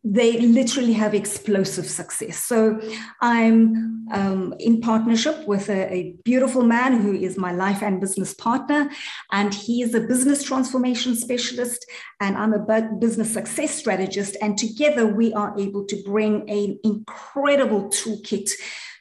they 0.02 0.38
literally 0.40 0.94
have 0.94 1.14
explosive 1.14 1.86
success. 1.86 2.38
So 2.38 2.80
I'm 3.20 4.06
um, 4.12 4.54
in 4.58 4.80
partnership 4.80 5.46
with 5.46 5.68
a, 5.68 5.92
a, 5.92 6.14
beautiful 6.24 6.62
man 6.62 7.00
who 7.00 7.12
is 7.12 7.36
my 7.36 7.52
life 7.52 7.82
and 7.82 8.00
business 8.00 8.32
partner, 8.32 8.90
and 9.32 9.52
he 9.52 9.82
is 9.82 9.94
a 9.94 10.00
business 10.00 10.42
transformation 10.42 11.14
specialist, 11.16 11.84
and 12.20 12.36
I'm 12.36 12.54
a 12.54 12.88
business 13.00 13.32
success 13.32 13.74
strategist. 13.74 14.36
And 14.40 14.56
together 14.56 15.06
we 15.06 15.34
are 15.34 15.58
able 15.58 15.84
to 15.86 16.02
bring 16.04 16.48
an 16.48 16.78
incredible 16.84 17.88
toolkit. 17.88 18.50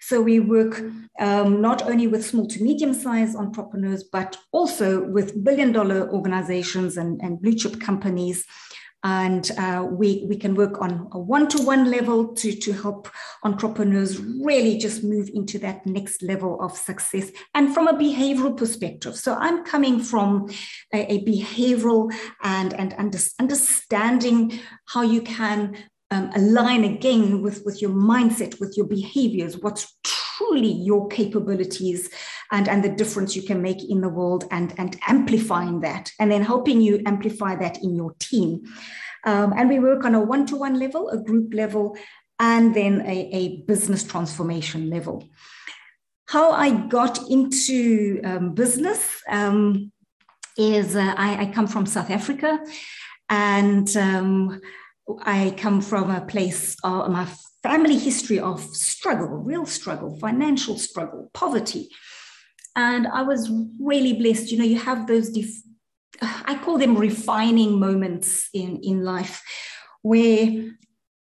So 0.01 0.21
we 0.21 0.39
work 0.39 0.83
um, 1.19 1.61
not 1.61 1.83
only 1.83 2.07
with 2.07 2.25
small 2.25 2.47
to 2.47 2.61
medium 2.61 2.93
sized 2.93 3.35
entrepreneurs, 3.35 4.03
but 4.03 4.37
also 4.51 5.03
with 5.03 5.43
billion 5.43 5.71
dollar 5.71 6.09
organizations 6.11 6.97
and, 6.97 7.21
and 7.21 7.41
blue 7.41 7.53
chip 7.53 7.79
companies 7.79 8.45
and 9.05 9.51
uh, 9.59 9.85
we, 9.87 10.25
we 10.27 10.35
can 10.35 10.55
work 10.55 10.81
on 10.81 11.07
a 11.11 11.19
one-to-one 11.19 11.91
level 11.91 12.33
to, 12.33 12.51
to 12.55 12.73
help 12.73 13.07
entrepreneurs 13.43 14.17
really 14.19 14.79
just 14.79 15.03
move 15.03 15.29
into 15.31 15.59
that 15.59 15.85
next 15.85 16.23
level 16.23 16.59
of 16.59 16.75
success 16.75 17.29
and 17.53 17.71
from 17.71 17.87
a 17.87 17.93
behavioral 17.93 18.57
perspective. 18.57 19.15
So 19.15 19.35
i'm 19.35 19.63
coming 19.63 19.99
from 19.99 20.49
a, 20.91 21.13
a 21.13 21.23
behavioral 21.23 22.11
and, 22.43 22.73
and 22.73 22.95
under, 22.97 23.19
understanding 23.39 24.59
how 24.85 25.03
you 25.03 25.21
can 25.21 25.77
um, 26.09 26.31
align 26.35 26.83
again 26.83 27.43
with, 27.43 27.63
with 27.63 27.81
your 27.81 27.91
mindset 27.91 28.59
with 28.59 28.75
your 28.75 28.87
behaviors 28.87 29.57
what's 29.57 29.95
truly 30.37 30.71
your 30.71 31.07
capabilities 31.07 32.09
and, 32.51 32.67
and 32.67 32.83
the 32.83 32.89
difference 32.89 33.35
you 33.35 33.41
can 33.41 33.61
make 33.61 33.83
in 33.89 34.01
the 34.01 34.09
world 34.09 34.45
and, 34.51 34.73
and 34.77 34.97
amplifying 35.07 35.81
that 35.81 36.11
and 36.19 36.31
then 36.31 36.41
helping 36.41 36.81
you 36.81 37.01
amplify 37.05 37.55
that 37.55 37.81
in 37.83 37.95
your 37.95 38.13
team. 38.19 38.63
Um, 39.25 39.53
and 39.57 39.69
we 39.69 39.79
work 39.79 40.05
on 40.05 40.15
a 40.15 40.21
one 40.21 40.45
to 40.47 40.55
one 40.55 40.79
level, 40.79 41.09
a 41.09 41.17
group 41.17 41.53
level, 41.53 41.97
and 42.39 42.75
then 42.75 43.01
a, 43.01 43.29
a 43.31 43.57
business 43.63 44.03
transformation 44.03 44.89
level. 44.89 45.27
How 46.27 46.51
I 46.51 46.71
got 46.71 47.29
into 47.29 48.19
um, 48.23 48.53
business 48.53 49.21
um, 49.29 49.91
is 50.57 50.95
uh, 50.95 51.13
I, 51.17 51.43
I, 51.43 51.51
come 51.51 51.67
from 51.67 51.85
South 51.85 52.09
Africa 52.09 52.59
and 53.29 53.95
um, 53.95 54.59
I 55.21 55.53
come 55.57 55.81
from 55.81 56.09
a 56.09 56.21
place, 56.21 56.75
uh, 56.83 57.07
my 57.09 57.27
family 57.65 57.97
history 57.97 58.39
of 58.39 58.61
struggle, 58.75 59.27
real 59.27 59.65
struggle, 59.65 60.19
financial 60.19 60.77
struggle, 60.77 61.31
poverty. 61.33 61.89
And 62.75 63.07
I 63.07 63.23
was 63.23 63.49
really 63.79 64.13
blessed. 64.13 64.51
You 64.51 64.59
know, 64.59 64.65
you 64.65 64.77
have 64.77 65.07
those, 65.07 65.31
def- 65.31 65.63
I 66.21 66.59
call 66.63 66.77
them 66.77 66.95
refining 66.95 67.79
moments 67.79 68.49
in, 68.53 68.79
in 68.83 69.03
life 69.03 69.41
where 70.03 70.73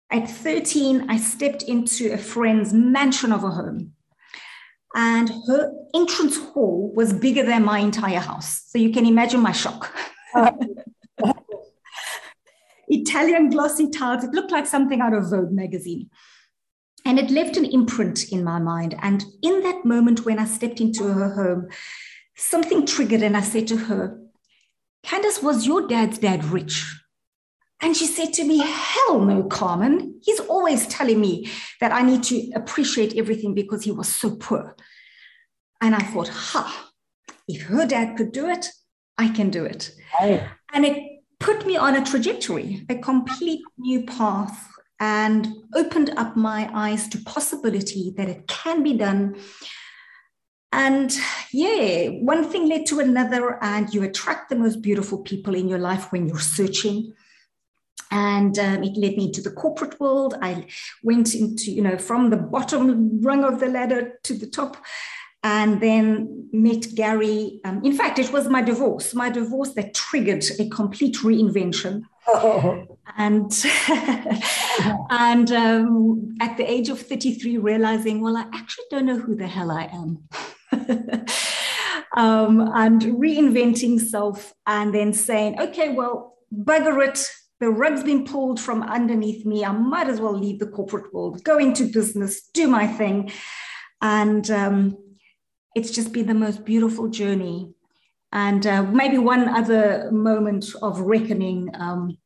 at 0.09 0.27
13, 0.27 1.07
I 1.07 1.17
stepped 1.17 1.61
into 1.63 2.11
a 2.11 2.17
friend's 2.17 2.73
mansion 2.73 3.31
of 3.31 3.43
a 3.43 3.51
home. 3.51 3.91
And 4.95 5.29
her 5.47 5.71
entrance 5.93 6.37
hall 6.37 6.91
was 6.95 7.13
bigger 7.13 7.43
than 7.43 7.63
my 7.63 7.77
entire 7.77 8.19
house. 8.19 8.63
So 8.69 8.79
you 8.79 8.91
can 8.91 9.05
imagine 9.05 9.39
my 9.39 9.51
shock. 9.51 9.91
Uh, 10.33 10.51
Italian 12.93 13.49
glossy 13.49 13.89
tiles. 13.89 14.23
It 14.23 14.31
looked 14.31 14.51
like 14.51 14.67
something 14.67 15.01
out 15.01 15.13
of 15.13 15.29
Vogue 15.29 15.51
magazine. 15.51 16.09
And 17.05 17.19
it 17.19 17.31
left 17.31 17.57
an 17.57 17.65
imprint 17.65 18.31
in 18.31 18.43
my 18.43 18.59
mind. 18.59 18.95
And 19.01 19.23
in 19.41 19.61
that 19.63 19.83
moment 19.83 20.25
when 20.25 20.39
I 20.39 20.45
stepped 20.45 20.79
into 20.79 21.03
her 21.03 21.33
home, 21.33 21.69
something 22.35 22.85
triggered, 22.85 23.21
and 23.21 23.35
I 23.35 23.41
said 23.41 23.67
to 23.67 23.77
her, 23.77 24.19
Candace, 25.03 25.43
was 25.43 25.67
your 25.67 25.87
dad's 25.87 26.17
dad 26.17 26.45
rich? 26.45 26.95
And 27.81 27.97
she 27.97 28.05
said 28.05 28.31
to 28.33 28.45
me, 28.45 28.59
Hell 28.59 29.19
no, 29.19 29.43
Carmen. 29.43 30.19
He's 30.23 30.39
always 30.39 30.87
telling 30.87 31.19
me 31.19 31.49
that 31.81 31.91
I 31.91 32.01
need 32.01 32.23
to 32.23 32.51
appreciate 32.55 33.17
everything 33.17 33.53
because 33.53 33.83
he 33.83 33.91
was 33.91 34.07
so 34.07 34.37
poor. 34.37 34.77
And 35.81 35.93
I 35.93 35.99
thought, 35.99 36.29
Ha, 36.29 36.91
if 37.49 37.63
her 37.63 37.85
dad 37.85 38.15
could 38.15 38.31
do 38.31 38.47
it, 38.47 38.67
I 39.17 39.27
can 39.27 39.49
do 39.49 39.65
it. 39.65 39.91
And 40.71 40.85
it 40.85 41.12
put 41.43 41.65
me 41.65 41.75
on 41.75 41.95
a 41.95 42.05
trajectory, 42.05 42.85
a 42.87 42.95
complete 42.95 43.61
new 43.77 44.03
path, 44.03 44.69
and 45.01 45.47
opened 45.75 46.11
up 46.11 46.37
my 46.37 46.69
eyes 46.73 47.09
to 47.09 47.17
possibility 47.19 48.13
that 48.15 48.29
it 48.29 48.47
can 48.47 48.81
be 48.81 48.93
done. 48.93 49.35
And 50.71 51.13
yeah, 51.51 52.07
one 52.21 52.49
thing 52.49 52.69
led 52.69 52.85
to 52.87 53.01
another, 53.01 53.61
and 53.61 53.93
you 53.93 54.03
attract 54.03 54.49
the 54.49 54.55
most 54.55 54.81
beautiful 54.81 55.17
people 55.17 55.53
in 55.53 55.67
your 55.67 55.79
life 55.79 56.13
when 56.13 56.27
you're 56.27 56.39
searching. 56.39 57.13
And 58.09 58.57
um, 58.57 58.83
it 58.83 58.95
led 58.95 59.17
me 59.17 59.29
to 59.33 59.41
the 59.41 59.51
corporate 59.51 59.99
world. 59.99 60.35
I 60.41 60.67
went 61.03 61.35
into 61.35 61.71
you 61.71 61.81
know 61.81 61.97
from 61.97 62.29
the 62.29 62.37
bottom 62.37 63.21
rung 63.21 63.43
of 63.43 63.59
the 63.59 63.67
ladder 63.67 64.17
to 64.23 64.33
the 64.33 64.47
top 64.47 64.77
and 65.43 65.81
then 65.81 66.49
met 66.51 66.85
gary 66.95 67.59
um, 67.65 67.83
in 67.83 67.93
fact 67.93 68.19
it 68.19 68.31
was 68.31 68.47
my 68.47 68.61
divorce 68.61 69.13
my 69.13 69.29
divorce 69.29 69.73
that 69.73 69.93
triggered 69.93 70.43
a 70.59 70.69
complete 70.69 71.15
reinvention 71.17 72.03
oh. 72.27 72.97
and 73.17 73.51
and 75.09 75.51
um, 75.51 76.35
at 76.39 76.57
the 76.57 76.69
age 76.69 76.89
of 76.89 76.99
33 76.99 77.57
realizing 77.57 78.21
well 78.21 78.37
i 78.37 78.45
actually 78.53 78.85
don't 78.89 79.05
know 79.05 79.19
who 79.19 79.35
the 79.35 79.47
hell 79.47 79.71
i 79.71 79.85
am 79.85 80.23
um, 82.17 82.61
and 82.75 83.01
reinventing 83.01 83.99
self 83.99 84.53
and 84.67 84.93
then 84.93 85.11
saying 85.13 85.59
okay 85.59 85.89
well 85.89 86.37
bugger 86.53 87.05
it 87.07 87.27
the 87.59 87.69
rug's 87.69 88.03
been 88.03 88.25
pulled 88.25 88.59
from 88.59 88.83
underneath 88.83 89.45
me. 89.45 89.63
I 89.63 89.71
might 89.71 90.09
as 90.09 90.19
well 90.19 90.37
leave 90.37 90.59
the 90.59 90.67
corporate 90.67 91.13
world, 91.13 91.41
go 91.45 91.57
into 91.57 91.85
business, 91.85 92.49
do 92.53 92.67
my 92.67 92.87
thing. 92.87 93.31
And 94.01 94.51
um, 94.51 94.97
it's 95.75 95.91
just 95.91 96.11
been 96.13 96.27
the 96.27 96.33
most 96.33 96.65
beautiful 96.65 97.07
journey. 97.07 97.73
And 98.31 98.65
uh, 98.65 98.83
maybe 98.83 99.17
one 99.17 99.47
other 99.47 100.09
moment 100.11 100.65
of 100.81 100.99
reckoning 100.99 101.69
um, 101.75 102.17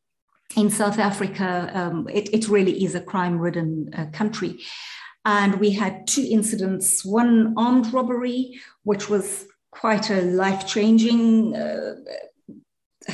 in 0.55 0.69
South 0.69 0.99
Africa, 0.99 1.69
um, 1.73 2.07
it, 2.09 2.33
it, 2.33 2.47
really 2.47 2.83
is 2.83 2.95
a 2.95 3.01
crime 3.01 3.37
ridden 3.37 3.89
uh, 3.93 4.05
country. 4.13 4.59
And 5.25 5.59
we 5.59 5.71
had 5.71 6.07
two 6.07 6.25
incidents 6.29 7.03
one 7.03 7.53
armed 7.57 7.91
robbery, 7.93 8.59
which 8.83 9.09
was 9.09 9.45
quite 9.71 10.09
a 10.09 10.21
life 10.21 10.65
changing. 10.65 11.55
Uh, 11.55 11.95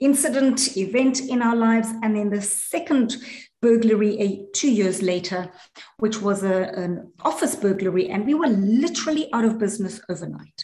incident, 0.00 0.76
event 0.76 1.20
in 1.20 1.40
our 1.40 1.56
lives. 1.56 1.88
And 2.02 2.16
then 2.16 2.30
the 2.30 2.42
second 2.42 3.16
burglary 3.64 4.46
two 4.52 4.70
years 4.70 5.00
later, 5.00 5.50
which 5.96 6.20
was 6.20 6.42
a, 6.42 6.56
an 6.84 7.10
office 7.24 7.56
burglary. 7.56 8.10
And 8.10 8.26
we 8.26 8.34
were 8.34 8.52
literally 8.84 9.32
out 9.32 9.46
of 9.46 9.58
business 9.58 10.00
overnight. 10.10 10.60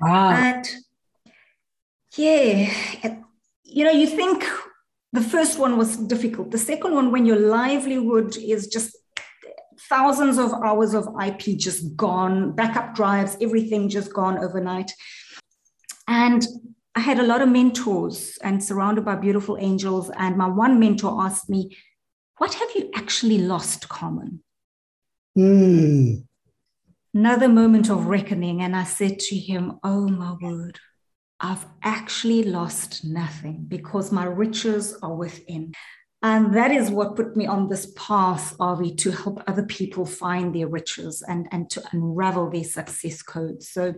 Wow. 0.00 0.30
And 0.30 0.64
yeah, 2.16 2.70
you 3.64 3.84
know, 3.84 3.90
you 3.90 4.06
think 4.06 4.44
the 5.12 5.26
first 5.34 5.58
one 5.58 5.76
was 5.76 5.96
difficult. 5.96 6.52
The 6.52 6.64
second 6.72 6.94
one, 6.94 7.10
when 7.10 7.26
your 7.26 7.40
livelihood 7.40 8.36
is 8.36 8.68
just 8.68 8.96
thousands 9.88 10.38
of 10.38 10.52
hours 10.52 10.94
of 10.94 11.08
IP 11.26 11.58
just 11.58 11.96
gone, 11.96 12.52
backup 12.52 12.94
drives, 12.94 13.36
everything 13.40 13.88
just 13.88 14.12
gone 14.12 14.38
overnight. 14.38 14.92
And 16.06 16.46
I 16.94 17.00
had 17.00 17.18
a 17.18 17.26
lot 17.26 17.42
of 17.42 17.48
mentors 17.48 18.38
and 18.44 18.62
surrounded 18.62 19.04
by 19.04 19.16
beautiful 19.16 19.56
angels. 19.58 20.12
And 20.16 20.36
my 20.36 20.46
one 20.46 20.78
mentor 20.78 21.24
asked 21.24 21.50
me, 21.50 21.76
What 22.38 22.54
have 22.54 22.68
you 22.74 22.90
actually 22.94 23.38
lost, 23.38 23.88
Carmen? 23.88 24.42
Mm. 25.36 26.24
Another 27.12 27.48
moment 27.48 27.90
of 27.90 28.06
reckoning. 28.06 28.62
And 28.62 28.74
I 28.74 28.84
said 28.84 29.18
to 29.20 29.36
him, 29.36 29.78
Oh 29.82 30.08
my 30.08 30.36
word, 30.40 30.80
I've 31.40 31.66
actually 31.82 32.44
lost 32.44 33.04
nothing 33.04 33.66
because 33.68 34.10
my 34.10 34.24
riches 34.24 34.98
are 35.02 35.14
within. 35.14 35.74
And 36.22 36.54
that 36.54 36.70
is 36.70 36.90
what 36.90 37.16
put 37.16 37.36
me 37.36 37.46
on 37.46 37.68
this 37.68 37.92
path, 37.96 38.56
Arvee, 38.58 38.96
to 38.98 39.10
help 39.10 39.42
other 39.46 39.64
people 39.64 40.06
find 40.06 40.54
their 40.54 40.68
riches 40.68 41.22
and, 41.28 41.46
and 41.52 41.68
to 41.70 41.82
unravel 41.92 42.50
their 42.50 42.64
success 42.64 43.22
codes. 43.22 43.68
So 43.68 43.94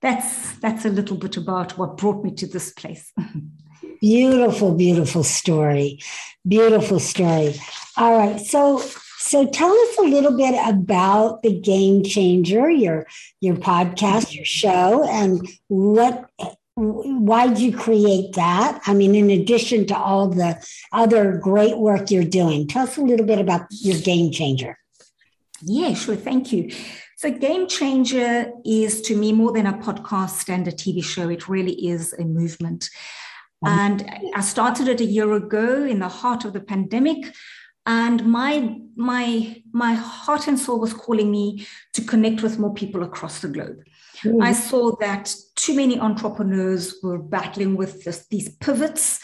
that's 0.00 0.58
that's 0.58 0.84
a 0.84 0.90
little 0.90 1.16
bit 1.16 1.36
about 1.36 1.78
what 1.78 1.96
brought 1.96 2.24
me 2.24 2.34
to 2.34 2.46
this 2.48 2.72
place. 2.72 3.12
beautiful, 4.02 4.74
beautiful 4.74 5.22
story. 5.22 6.00
Beautiful 6.46 6.98
story. 6.98 7.54
All 7.96 8.18
right. 8.18 8.38
So 8.38 8.82
so 9.18 9.46
tell 9.46 9.70
us 9.70 9.98
a 9.98 10.02
little 10.02 10.36
bit 10.36 10.54
about 10.66 11.42
the 11.42 11.58
game 11.58 12.02
changer, 12.02 12.68
your 12.68 13.06
your 13.40 13.54
podcast, 13.54 14.34
your 14.34 14.44
show, 14.44 15.08
and 15.08 15.48
what 15.68 16.28
why 16.74 17.46
did 17.46 17.60
you 17.60 17.76
create 17.76 18.34
that? 18.34 18.82
I 18.86 18.94
mean, 18.94 19.14
in 19.14 19.30
addition 19.30 19.86
to 19.86 19.96
all 19.96 20.28
the 20.28 20.60
other 20.90 21.38
great 21.38 21.78
work 21.78 22.10
you're 22.10 22.24
doing, 22.24 22.66
tell 22.66 22.84
us 22.84 22.96
a 22.96 23.02
little 23.02 23.26
bit 23.26 23.38
about 23.38 23.66
your 23.70 23.98
game 24.00 24.32
changer. 24.32 24.76
Yeah, 25.62 25.94
sure. 25.94 26.16
Thank 26.16 26.52
you. 26.52 26.72
So, 27.16 27.30
Game 27.30 27.68
Changer 27.68 28.50
is 28.64 29.00
to 29.02 29.16
me 29.16 29.32
more 29.32 29.52
than 29.52 29.66
a 29.66 29.74
podcast 29.74 30.48
and 30.48 30.66
a 30.66 30.72
TV 30.72 31.04
show. 31.04 31.28
It 31.28 31.48
really 31.48 31.86
is 31.86 32.12
a 32.14 32.24
movement. 32.24 32.90
Mm-hmm. 33.64 33.78
And 33.78 34.32
I 34.34 34.40
started 34.40 34.88
it 34.88 35.00
a 35.00 35.04
year 35.04 35.32
ago 35.32 35.84
in 35.84 36.00
the 36.00 36.08
heart 36.08 36.44
of 36.44 36.52
the 36.52 36.60
pandemic. 36.60 37.34
And 37.84 38.24
my, 38.26 38.78
my, 38.96 39.62
my 39.72 39.94
heart 39.94 40.46
and 40.46 40.58
soul 40.58 40.80
was 40.80 40.94
calling 40.94 41.30
me 41.30 41.66
to 41.94 42.02
connect 42.02 42.42
with 42.42 42.58
more 42.58 42.72
people 42.72 43.02
across 43.02 43.40
the 43.40 43.48
globe. 43.48 43.78
Mm-hmm. 44.24 44.42
I 44.42 44.52
saw 44.52 44.96
that 44.96 45.34
too 45.56 45.74
many 45.74 45.98
entrepreneurs 45.98 46.96
were 47.02 47.18
battling 47.18 47.76
with 47.76 48.04
this, 48.04 48.26
these 48.30 48.50
pivots 48.56 49.20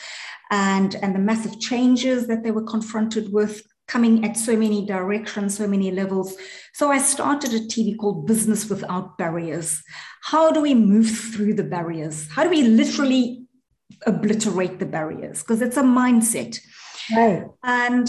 and, 0.51 0.94
and 0.96 1.14
the 1.14 1.20
massive 1.20 1.61
changes 1.61 2.27
that 2.27 2.42
they 2.42 2.51
were 2.51 2.64
confronted 2.64 3.33
with 3.33 3.62
coming 3.87 4.24
at 4.24 4.37
so 4.37 4.57
many 4.57 4.85
directions, 4.85 5.57
so 5.57 5.66
many 5.66 5.90
levels. 5.90 6.37
So 6.74 6.90
I 6.92 6.98
started 6.98 7.55
a 7.55 7.61
TV 7.61 7.96
called 7.96 8.27
Business 8.27 8.68
Without 8.68 9.16
Barriers. 9.16 9.83
How 10.22 10.51
do 10.53 10.61
we 10.61 10.74
move 10.74 11.11
through 11.11 11.55
the 11.55 11.64
barriers? 11.64 12.29
How 12.29 12.44
do 12.44 12.51
we 12.51 12.62
literally 12.62 13.47
obliterate 14.07 14.79
the 14.79 14.87
barriers? 14.87 15.42
Because 15.42 15.62
it's 15.62 15.77
a 15.77 15.83
mindset. 15.83 16.59
Right. 17.14 17.44
And 17.62 18.09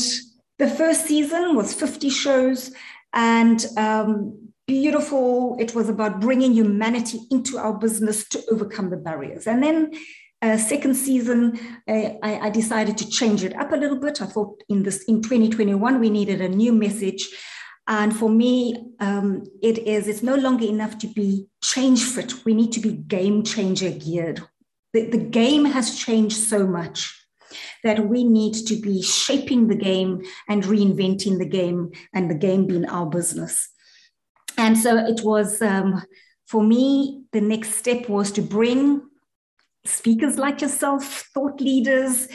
the 0.57 0.69
first 0.69 1.05
season 1.05 1.55
was 1.55 1.73
50 1.73 2.09
shows 2.09 2.71
and 3.13 3.65
um, 3.77 4.49
beautiful. 4.67 5.55
It 5.59 5.73
was 5.73 5.89
about 5.89 6.21
bringing 6.21 6.53
humanity 6.53 7.19
into 7.31 7.57
our 7.57 7.73
business 7.73 8.27
to 8.29 8.43
overcome 8.51 8.89
the 8.89 8.97
barriers. 8.97 9.47
And 9.47 9.63
then 9.63 9.91
uh, 10.41 10.57
second 10.57 10.95
season, 10.95 11.59
uh, 11.87 12.11
I, 12.23 12.39
I, 12.43 12.49
decided 12.49 12.97
to 12.99 13.09
change 13.09 13.43
it 13.43 13.53
up 13.57 13.73
a 13.73 13.75
little 13.75 13.99
bit. 13.99 14.21
I 14.21 14.25
thought 14.25 14.63
in 14.69 14.83
this 14.83 15.03
in 15.03 15.21
2021 15.21 15.99
we 15.99 16.09
needed 16.09 16.39
a 16.39 16.47
new 16.47 16.71
message, 16.71 17.27
and 17.87 18.15
for 18.15 18.29
me, 18.29 18.93
um, 19.01 19.43
it 19.61 19.79
is 19.79 20.07
it's 20.07 20.23
no 20.23 20.35
longer 20.35 20.65
enough 20.65 20.97
to 20.99 21.07
be 21.07 21.47
change 21.61 22.03
fit. 22.03 22.45
We 22.45 22.53
need 22.53 22.71
to 22.71 22.79
be 22.79 22.93
game 22.93 23.43
changer 23.43 23.91
geared. 23.91 24.41
The, 24.93 25.09
the 25.09 25.17
game 25.17 25.65
has 25.65 25.97
changed 25.97 26.37
so 26.37 26.65
much 26.65 27.15
that 27.83 28.07
we 28.07 28.23
need 28.23 28.53
to 28.53 28.75
be 28.75 29.01
shaping 29.01 29.67
the 29.67 29.75
game 29.75 30.21
and 30.47 30.63
reinventing 30.63 31.37
the 31.37 31.45
game, 31.45 31.91
and 32.13 32.29
the 32.29 32.35
game 32.35 32.67
being 32.67 32.85
our 32.85 33.05
business. 33.05 33.69
And 34.57 34.77
so 34.77 34.97
it 34.97 35.21
was 35.23 35.61
um, 35.61 36.03
for 36.47 36.63
me. 36.63 37.23
The 37.31 37.41
next 37.41 37.75
step 37.75 38.09
was 38.09 38.31
to 38.33 38.41
bring 38.41 39.01
speakers 39.85 40.37
like 40.37 40.61
yourself, 40.61 41.29
thought 41.33 41.61
leaders, 41.61 42.27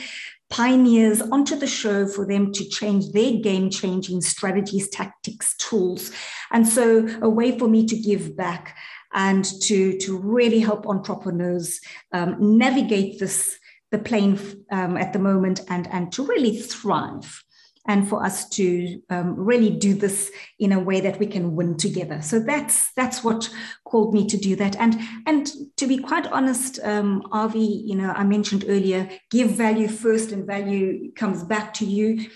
pioneers 0.49 1.21
onto 1.21 1.55
the 1.55 1.67
show 1.67 2.07
for 2.07 2.25
them 2.25 2.51
to 2.53 2.67
change 2.69 3.11
their 3.11 3.33
game 3.41 3.69
changing 3.69 4.21
strategies, 4.21 4.89
tactics, 4.89 5.55
tools. 5.57 6.11
And 6.51 6.67
so, 6.67 7.07
a 7.21 7.29
way 7.29 7.57
for 7.57 7.67
me 7.67 7.85
to 7.87 7.95
give 7.95 8.35
back 8.35 8.75
and 9.15 9.45
to, 9.63 9.97
to 9.99 10.17
really 10.17 10.59
help 10.59 10.85
entrepreneurs 10.85 11.79
um, 12.11 12.35
navigate 12.57 13.19
this 13.19 13.57
the 13.91 13.99
plane 13.99 14.37
um, 14.71 14.97
at 14.97 15.13
the 15.13 15.19
moment 15.19 15.61
and, 15.69 15.87
and 15.91 16.11
to 16.11 16.25
really 16.25 16.57
thrive 16.57 17.43
and 17.87 18.09
for 18.09 18.23
us 18.23 18.49
to 18.49 18.99
um, 19.09 19.35
really 19.35 19.69
do 19.69 19.93
this 19.93 20.31
in 20.59 20.71
a 20.71 20.79
way 20.79 20.99
that 21.01 21.19
we 21.19 21.27
can 21.27 21.55
win 21.55 21.77
together. 21.77 22.21
So 22.21 22.39
that's 22.39 22.91
that's 22.93 23.23
what 23.23 23.49
called 23.83 24.13
me 24.13 24.25
to 24.27 24.37
do 24.37 24.55
that. 24.55 24.75
And 24.77 24.99
and 25.27 25.51
to 25.77 25.87
be 25.87 25.99
quite 25.99 26.27
honest, 26.27 26.79
um, 26.83 27.21
Arvee, 27.31 27.85
you 27.85 27.95
know, 27.95 28.11
I 28.11 28.23
mentioned 28.23 28.65
earlier, 28.67 29.07
give 29.29 29.51
value 29.51 29.87
first, 29.87 30.31
and 30.31 30.47
value 30.47 31.11
comes 31.13 31.43
back 31.43 31.73
to 31.75 31.85
you. 31.85 32.27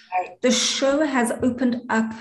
The 0.41 0.51
show 0.51 1.03
has 1.03 1.31
opened 1.41 1.81
up 1.89 2.13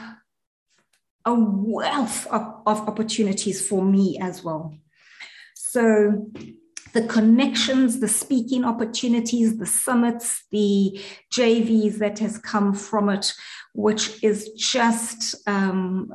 a 1.24 1.34
wealth 1.34 2.26
of, 2.28 2.42
of 2.66 2.88
opportunities 2.88 3.66
for 3.66 3.84
me 3.84 4.18
as 4.20 4.42
well. 4.44 4.74
So 5.54 6.26
the 6.92 7.06
connections, 7.06 8.00
the 8.00 8.08
speaking 8.08 8.64
opportunities, 8.64 9.58
the 9.58 9.66
summits, 9.66 10.44
the 10.50 11.00
JVs 11.32 11.98
that 11.98 12.18
has 12.20 12.38
come 12.38 12.74
from 12.74 13.08
it, 13.08 13.34
which 13.74 14.22
is 14.24 14.50
just 14.56 15.36
um, 15.46 16.12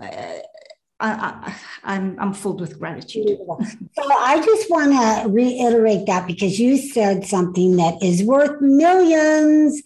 I, 1.03 1.53
am 1.83 2.15
I'm, 2.17 2.19
I'm 2.19 2.33
filled 2.33 2.61
with 2.61 2.79
gratitude. 2.79 3.37
So 3.95 4.11
I 4.11 4.41
just 4.43 4.69
want 4.71 4.91
to 4.93 5.29
reiterate 5.29 6.07
that 6.07 6.25
because 6.25 6.59
you 6.59 6.77
said 6.77 7.25
something 7.25 7.75
that 7.75 8.01
is 8.01 8.23
worth 8.23 8.59
millions, 8.59 9.81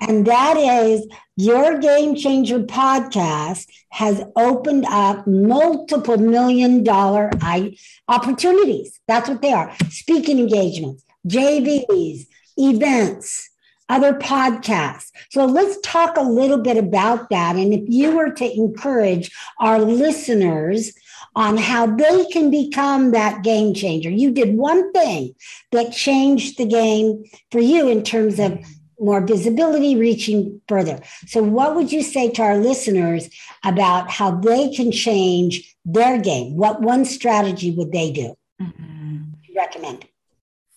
and 0.00 0.26
that 0.26 0.56
is 0.56 1.06
your 1.36 1.78
Game 1.78 2.14
Changer 2.14 2.60
podcast 2.60 3.66
has 3.90 4.22
opened 4.36 4.86
up 4.86 5.26
multiple 5.26 6.16
million 6.16 6.82
dollar 6.82 7.30
opportunities. 8.08 9.00
That's 9.06 9.28
what 9.28 9.42
they 9.42 9.52
are 9.52 9.74
speaking 9.90 10.38
engagements, 10.38 11.04
JVs, 11.26 12.26
events 12.56 13.50
other 13.90 14.14
podcasts. 14.14 15.10
So 15.30 15.44
let's 15.44 15.78
talk 15.82 16.16
a 16.16 16.22
little 16.22 16.58
bit 16.58 16.76
about 16.76 17.28
that. 17.30 17.56
And 17.56 17.74
if 17.74 17.82
you 17.86 18.16
were 18.16 18.30
to 18.30 18.52
encourage 18.52 19.30
our 19.58 19.80
listeners 19.80 20.92
on 21.34 21.56
how 21.56 21.86
they 21.86 22.24
can 22.26 22.50
become 22.50 23.10
that 23.10 23.42
game 23.42 23.74
changer, 23.74 24.08
you 24.08 24.30
did 24.30 24.56
one 24.56 24.92
thing 24.92 25.34
that 25.72 25.92
changed 25.92 26.56
the 26.56 26.66
game 26.66 27.24
for 27.50 27.60
you 27.60 27.88
in 27.88 28.02
terms 28.02 28.38
of 28.38 28.64
more 29.00 29.26
visibility, 29.26 29.96
reaching 29.96 30.60
further. 30.68 31.00
So, 31.26 31.42
what 31.42 31.74
would 31.74 31.90
you 31.90 32.02
say 32.02 32.30
to 32.30 32.42
our 32.42 32.58
listeners 32.58 33.28
about 33.64 34.10
how 34.10 34.30
they 34.32 34.70
can 34.70 34.92
change 34.92 35.74
their 35.84 36.20
game? 36.20 36.54
What 36.54 36.82
one 36.82 37.04
strategy 37.06 37.70
would 37.72 37.92
they 37.92 38.12
do? 38.12 38.36
Mm-hmm. 38.60 39.56
recommend? 39.56 40.06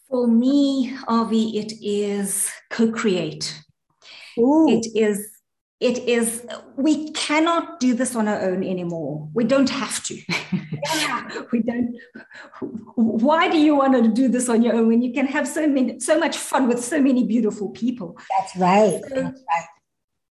For 0.09 0.27
me, 0.27 0.95
Arvee, 1.07 1.55
it 1.55 1.73
is 1.81 2.49
co-create. 2.73 3.61
It 4.35 4.87
is 4.95 5.29
it 5.79 5.97
is 6.07 6.45
we 6.77 7.11
cannot 7.11 7.79
do 7.79 7.93
this 7.93 8.15
on 8.15 8.27
our 8.27 8.41
own 8.41 8.63
anymore. 8.63 9.29
We 9.33 9.43
don't 9.43 9.69
have 9.69 10.03
to. 10.05 10.15
We 11.51 11.61
don't 11.61 11.95
why 12.95 13.49
do 13.49 13.57
you 13.57 13.75
want 13.75 13.93
to 13.93 14.09
do 14.21 14.27
this 14.27 14.49
on 14.49 14.63
your 14.63 14.73
own 14.73 14.87
when 14.87 15.01
you 15.01 15.13
can 15.13 15.27
have 15.27 15.47
so 15.47 15.67
many 15.67 15.99
so 15.99 16.19
much 16.19 16.35
fun 16.37 16.67
with 16.67 16.83
so 16.83 16.99
many 16.99 17.23
beautiful 17.23 17.69
people? 17.69 18.17
That's 18.37 18.55
right, 18.57 19.01
so, 19.07 19.15
that's 19.15 19.43
right. 19.51 19.67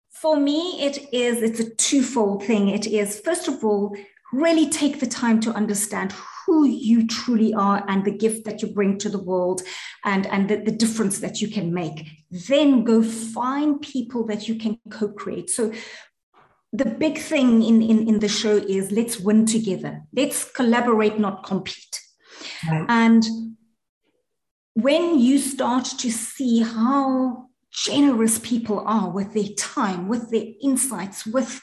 for 0.09 0.37
me 0.37 0.81
it 0.87 0.97
is 1.13 1.41
it's 1.41 1.59
a 1.59 1.69
twofold 1.75 2.43
thing. 2.43 2.69
It 2.69 2.87
is 2.87 3.19
first 3.19 3.47
of 3.47 3.63
all 3.63 3.95
really 4.31 4.69
take 4.69 4.99
the 4.99 5.07
time 5.07 5.39
to 5.41 5.51
understand 5.51 6.13
who 6.49 6.65
you 6.65 7.05
truly 7.05 7.53
are 7.53 7.85
and 7.87 8.03
the 8.03 8.17
gift 8.25 8.43
that 8.43 8.59
you 8.63 8.67
bring 8.67 8.97
to 8.97 9.07
the 9.07 9.21
world 9.21 9.61
and, 10.03 10.25
and 10.27 10.49
the, 10.49 10.55
the 10.55 10.71
difference 10.71 11.19
that 11.19 11.41
you 11.41 11.47
can 11.47 11.71
make. 11.71 12.07
Then 12.31 12.83
go 12.83 13.03
find 13.03 13.79
people 13.79 14.25
that 14.25 14.47
you 14.47 14.55
can 14.55 14.79
co 14.89 15.09
create. 15.09 15.51
So, 15.51 15.71
the 16.73 16.85
big 16.85 17.19
thing 17.19 17.61
in, 17.61 17.83
in, 17.83 18.07
in 18.07 18.19
the 18.19 18.27
show 18.27 18.57
is 18.57 18.91
let's 18.91 19.19
win 19.19 19.45
together, 19.45 20.01
let's 20.11 20.43
collaborate, 20.51 21.19
not 21.19 21.43
compete. 21.43 21.99
Right. 22.67 22.85
And 22.89 23.23
when 24.73 25.19
you 25.19 25.37
start 25.37 25.85
to 25.85 26.11
see 26.11 26.61
how 26.61 27.49
generous 27.71 28.39
people 28.39 28.79
are 28.87 29.11
with 29.11 29.33
their 29.35 29.49
time, 29.55 30.07
with 30.07 30.31
their 30.31 30.45
insights, 30.63 31.27
with 31.27 31.61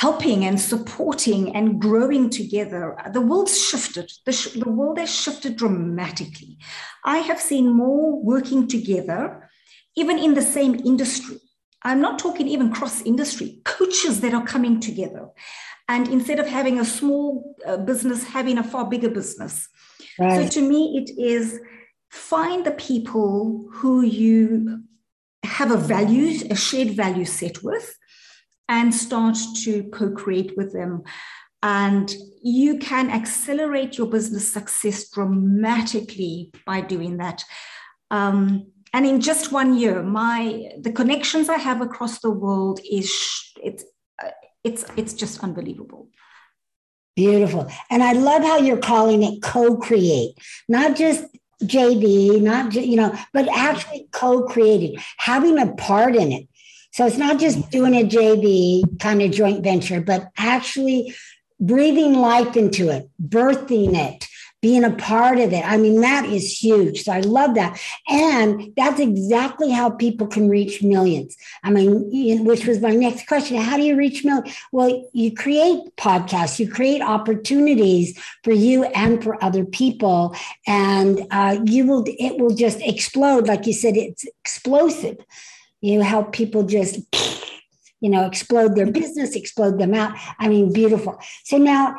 helping 0.00 0.46
and 0.46 0.58
supporting 0.58 1.54
and 1.54 1.78
growing 1.78 2.30
together. 2.30 2.96
The 3.12 3.20
world's 3.20 3.56
shifted. 3.68 4.10
The, 4.24 4.32
sh- 4.32 4.54
the 4.64 4.70
world 4.70 4.98
has 4.98 5.14
shifted 5.14 5.56
dramatically. 5.56 6.56
I 7.04 7.18
have 7.18 7.38
seen 7.38 7.76
more 7.76 8.18
working 8.32 8.66
together, 8.66 9.50
even 9.96 10.18
in 10.18 10.32
the 10.32 10.46
same 10.56 10.74
industry. 10.86 11.36
I'm 11.82 12.00
not 12.00 12.18
talking 12.18 12.48
even 12.48 12.72
cross 12.72 13.02
industry, 13.02 13.60
coaches 13.64 14.22
that 14.22 14.32
are 14.32 14.46
coming 14.46 14.80
together. 14.80 15.28
And 15.86 16.08
instead 16.08 16.38
of 16.38 16.46
having 16.46 16.80
a 16.80 16.84
small 16.86 17.54
uh, 17.66 17.76
business, 17.76 18.24
having 18.24 18.56
a 18.56 18.64
far 18.64 18.86
bigger 18.88 19.10
business. 19.10 19.68
Right. 20.18 20.50
So 20.50 20.60
to 20.60 20.66
me, 20.66 20.96
it 20.96 21.10
is 21.20 21.60
find 22.08 22.64
the 22.64 22.76
people 22.88 23.68
who 23.70 24.00
you 24.00 24.82
have 25.44 25.70
a 25.70 25.76
values, 25.76 26.42
a 26.50 26.56
shared 26.56 26.92
value 26.92 27.26
set 27.26 27.62
with, 27.62 27.98
and 28.70 28.94
start 28.94 29.36
to 29.64 29.82
co 29.92 30.12
create 30.12 30.56
with 30.56 30.72
them. 30.72 31.02
And 31.62 32.14
you 32.42 32.78
can 32.78 33.10
accelerate 33.10 33.98
your 33.98 34.06
business 34.06 34.50
success 34.50 35.10
dramatically 35.10 36.52
by 36.64 36.80
doing 36.80 37.18
that. 37.18 37.44
Um, 38.10 38.68
and 38.94 39.04
in 39.04 39.20
just 39.20 39.52
one 39.52 39.76
year, 39.76 40.02
my 40.02 40.70
the 40.80 40.92
connections 40.92 41.48
I 41.48 41.58
have 41.58 41.80
across 41.82 42.20
the 42.20 42.30
world 42.30 42.80
is 42.90 43.12
it's 43.62 43.84
it's 44.64 44.84
it's 44.96 45.12
just 45.12 45.44
unbelievable. 45.44 46.08
Beautiful. 47.16 47.70
And 47.90 48.02
I 48.02 48.12
love 48.12 48.42
how 48.42 48.58
you're 48.58 48.78
calling 48.78 49.22
it 49.22 49.42
co-create, 49.42 50.34
not 50.68 50.96
just 50.96 51.24
JV, 51.62 52.40
not 52.40 52.72
you 52.74 52.96
know, 52.96 53.14
but 53.32 53.48
actually 53.48 54.08
co-creating, 54.12 54.96
having 55.18 55.58
a 55.58 55.72
part 55.74 56.16
in 56.16 56.32
it. 56.32 56.48
So 56.92 57.06
it's 57.06 57.18
not 57.18 57.38
just 57.38 57.70
doing 57.70 57.94
a 57.94 58.06
JV 58.06 58.98
kind 58.98 59.22
of 59.22 59.30
joint 59.30 59.62
venture, 59.62 60.00
but 60.00 60.30
actually 60.36 61.14
breathing 61.60 62.14
life 62.14 62.56
into 62.56 62.88
it, 62.88 63.08
birthing 63.22 63.94
it, 63.94 64.26
being 64.62 64.84
a 64.84 64.90
part 64.90 65.38
of 65.38 65.52
it. 65.52 65.64
I 65.64 65.76
mean, 65.78 66.00
that 66.02 66.26
is 66.26 66.58
huge. 66.62 67.04
So 67.04 67.12
I 67.12 67.20
love 67.20 67.54
that. 67.54 67.80
And 68.08 68.72
that's 68.76 69.00
exactly 69.00 69.70
how 69.70 69.90
people 69.90 70.26
can 70.26 70.48
reach 70.48 70.82
millions. 70.82 71.36
I 71.62 71.70
mean, 71.70 72.44
which 72.44 72.66
was 72.66 72.80
my 72.80 72.94
next 72.94 73.26
question. 73.26 73.56
How 73.56 73.76
do 73.76 73.82
you 73.82 73.96
reach 73.96 74.24
millions? 74.24 74.54
Well, 74.70 75.08
you 75.12 75.34
create 75.34 75.96
podcasts, 75.96 76.58
you 76.58 76.68
create 76.68 77.00
opportunities 77.00 78.18
for 78.42 78.52
you 78.52 78.84
and 78.84 79.22
for 79.22 79.42
other 79.42 79.64
people. 79.64 80.34
And 80.66 81.26
uh, 81.30 81.58
you 81.64 81.86
will, 81.86 82.04
it 82.06 82.38
will 82.38 82.54
just 82.54 82.80
explode. 82.82 83.46
Like 83.46 83.66
you 83.66 83.72
said, 83.72 83.96
it's 83.96 84.24
explosive 84.44 85.16
you 85.80 86.00
help 86.00 86.32
people 86.32 86.64
just 86.64 86.98
you 88.00 88.08
know 88.08 88.26
explode 88.26 88.74
their 88.74 88.90
business 88.90 89.36
explode 89.36 89.78
them 89.78 89.94
out. 89.94 90.16
I 90.38 90.48
mean 90.48 90.72
beautiful. 90.72 91.18
So 91.44 91.58
now 91.58 91.96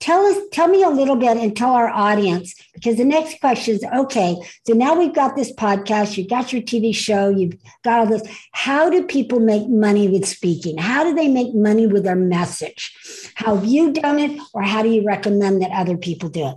tell 0.00 0.24
us 0.26 0.38
tell 0.50 0.68
me 0.68 0.82
a 0.82 0.88
little 0.88 1.16
bit 1.16 1.36
and 1.36 1.56
tell 1.56 1.72
our 1.72 1.88
audience 1.88 2.54
because 2.74 2.96
the 2.96 3.04
next 3.04 3.40
question 3.40 3.74
is 3.74 3.84
okay 3.94 4.36
so 4.66 4.72
now 4.72 4.98
we've 4.98 5.14
got 5.14 5.36
this 5.36 5.52
podcast 5.52 6.16
you've 6.16 6.28
got 6.28 6.52
your 6.52 6.62
tv 6.62 6.94
show 6.94 7.28
you've 7.28 7.56
got 7.84 8.00
all 8.00 8.06
this. 8.06 8.26
How 8.52 8.90
do 8.90 9.04
people 9.04 9.40
make 9.40 9.68
money 9.68 10.08
with 10.08 10.26
speaking? 10.26 10.78
How 10.78 11.04
do 11.04 11.14
they 11.14 11.28
make 11.28 11.54
money 11.54 11.86
with 11.86 12.04
their 12.04 12.16
message? 12.16 13.32
How 13.34 13.56
have 13.56 13.64
you 13.64 13.92
done 13.92 14.18
it 14.18 14.40
or 14.54 14.62
how 14.62 14.82
do 14.82 14.88
you 14.88 15.04
recommend 15.04 15.62
that 15.62 15.70
other 15.70 15.96
people 15.96 16.28
do 16.28 16.48
it? 16.48 16.56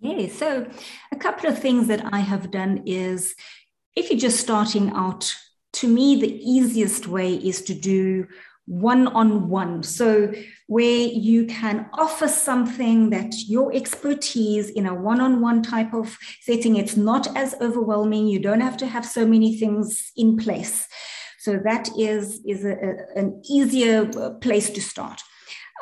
Yeah 0.00 0.28
so 0.28 0.66
a 1.12 1.16
couple 1.16 1.48
of 1.50 1.58
things 1.58 1.88
that 1.88 2.02
i 2.12 2.20
have 2.20 2.50
done 2.50 2.82
is 2.86 3.34
if 4.00 4.10
you're 4.10 4.18
just 4.18 4.40
starting 4.40 4.90
out, 4.90 5.32
to 5.74 5.86
me, 5.86 6.18
the 6.18 6.34
easiest 6.42 7.06
way 7.06 7.34
is 7.34 7.62
to 7.62 7.74
do 7.74 8.26
one 8.66 9.08
on 9.08 9.48
one. 9.48 9.82
So, 9.82 10.32
where 10.66 11.06
you 11.08 11.46
can 11.46 11.88
offer 11.92 12.28
something 12.28 13.10
that 13.10 13.34
your 13.46 13.72
expertise 13.74 14.70
in 14.70 14.86
a 14.86 14.94
one 14.94 15.20
on 15.20 15.40
one 15.40 15.62
type 15.62 15.92
of 15.92 16.16
setting, 16.40 16.76
it's 16.76 16.96
not 16.96 17.36
as 17.36 17.54
overwhelming. 17.60 18.26
You 18.26 18.38
don't 18.38 18.60
have 18.60 18.76
to 18.78 18.86
have 18.86 19.04
so 19.04 19.26
many 19.26 19.56
things 19.58 20.12
in 20.16 20.36
place. 20.36 20.88
So, 21.38 21.60
that 21.64 21.90
is, 21.98 22.40
is 22.46 22.64
a, 22.64 22.72
a, 22.72 23.18
an 23.18 23.42
easier 23.44 24.10
uh, 24.16 24.30
place 24.40 24.70
to 24.70 24.80
start. 24.80 25.20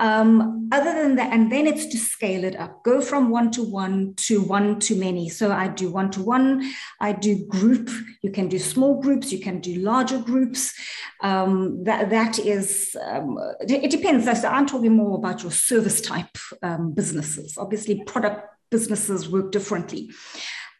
Um, 0.00 0.68
other 0.70 0.92
than 0.92 1.16
that, 1.16 1.32
and 1.32 1.50
then 1.50 1.66
it's 1.66 1.86
to 1.86 1.98
scale 1.98 2.44
it 2.44 2.54
up, 2.56 2.84
go 2.84 3.00
from 3.00 3.30
one 3.30 3.50
to 3.52 3.64
one 3.64 4.14
to 4.16 4.40
one 4.40 4.78
to 4.80 4.94
many. 4.94 5.28
So 5.28 5.50
I 5.50 5.68
do 5.68 5.90
one 5.90 6.10
to 6.12 6.22
one, 6.22 6.70
I 7.00 7.12
do 7.12 7.46
group. 7.46 7.90
You 8.22 8.30
can 8.30 8.48
do 8.48 8.58
small 8.58 9.00
groups, 9.00 9.32
you 9.32 9.40
can 9.40 9.60
do 9.60 9.74
larger 9.80 10.18
groups. 10.18 10.72
Um, 11.20 11.82
that 11.84 12.10
that 12.10 12.38
is 12.38 12.96
um, 13.02 13.38
it 13.60 13.90
depends. 13.90 14.24
So 14.40 14.48
I'm 14.48 14.66
talking 14.66 14.92
more 14.92 15.18
about 15.18 15.42
your 15.42 15.52
service 15.52 16.00
type 16.00 16.36
um, 16.62 16.92
businesses. 16.92 17.58
Obviously, 17.58 18.04
product 18.04 18.46
businesses 18.70 19.28
work 19.28 19.50
differently. 19.50 20.10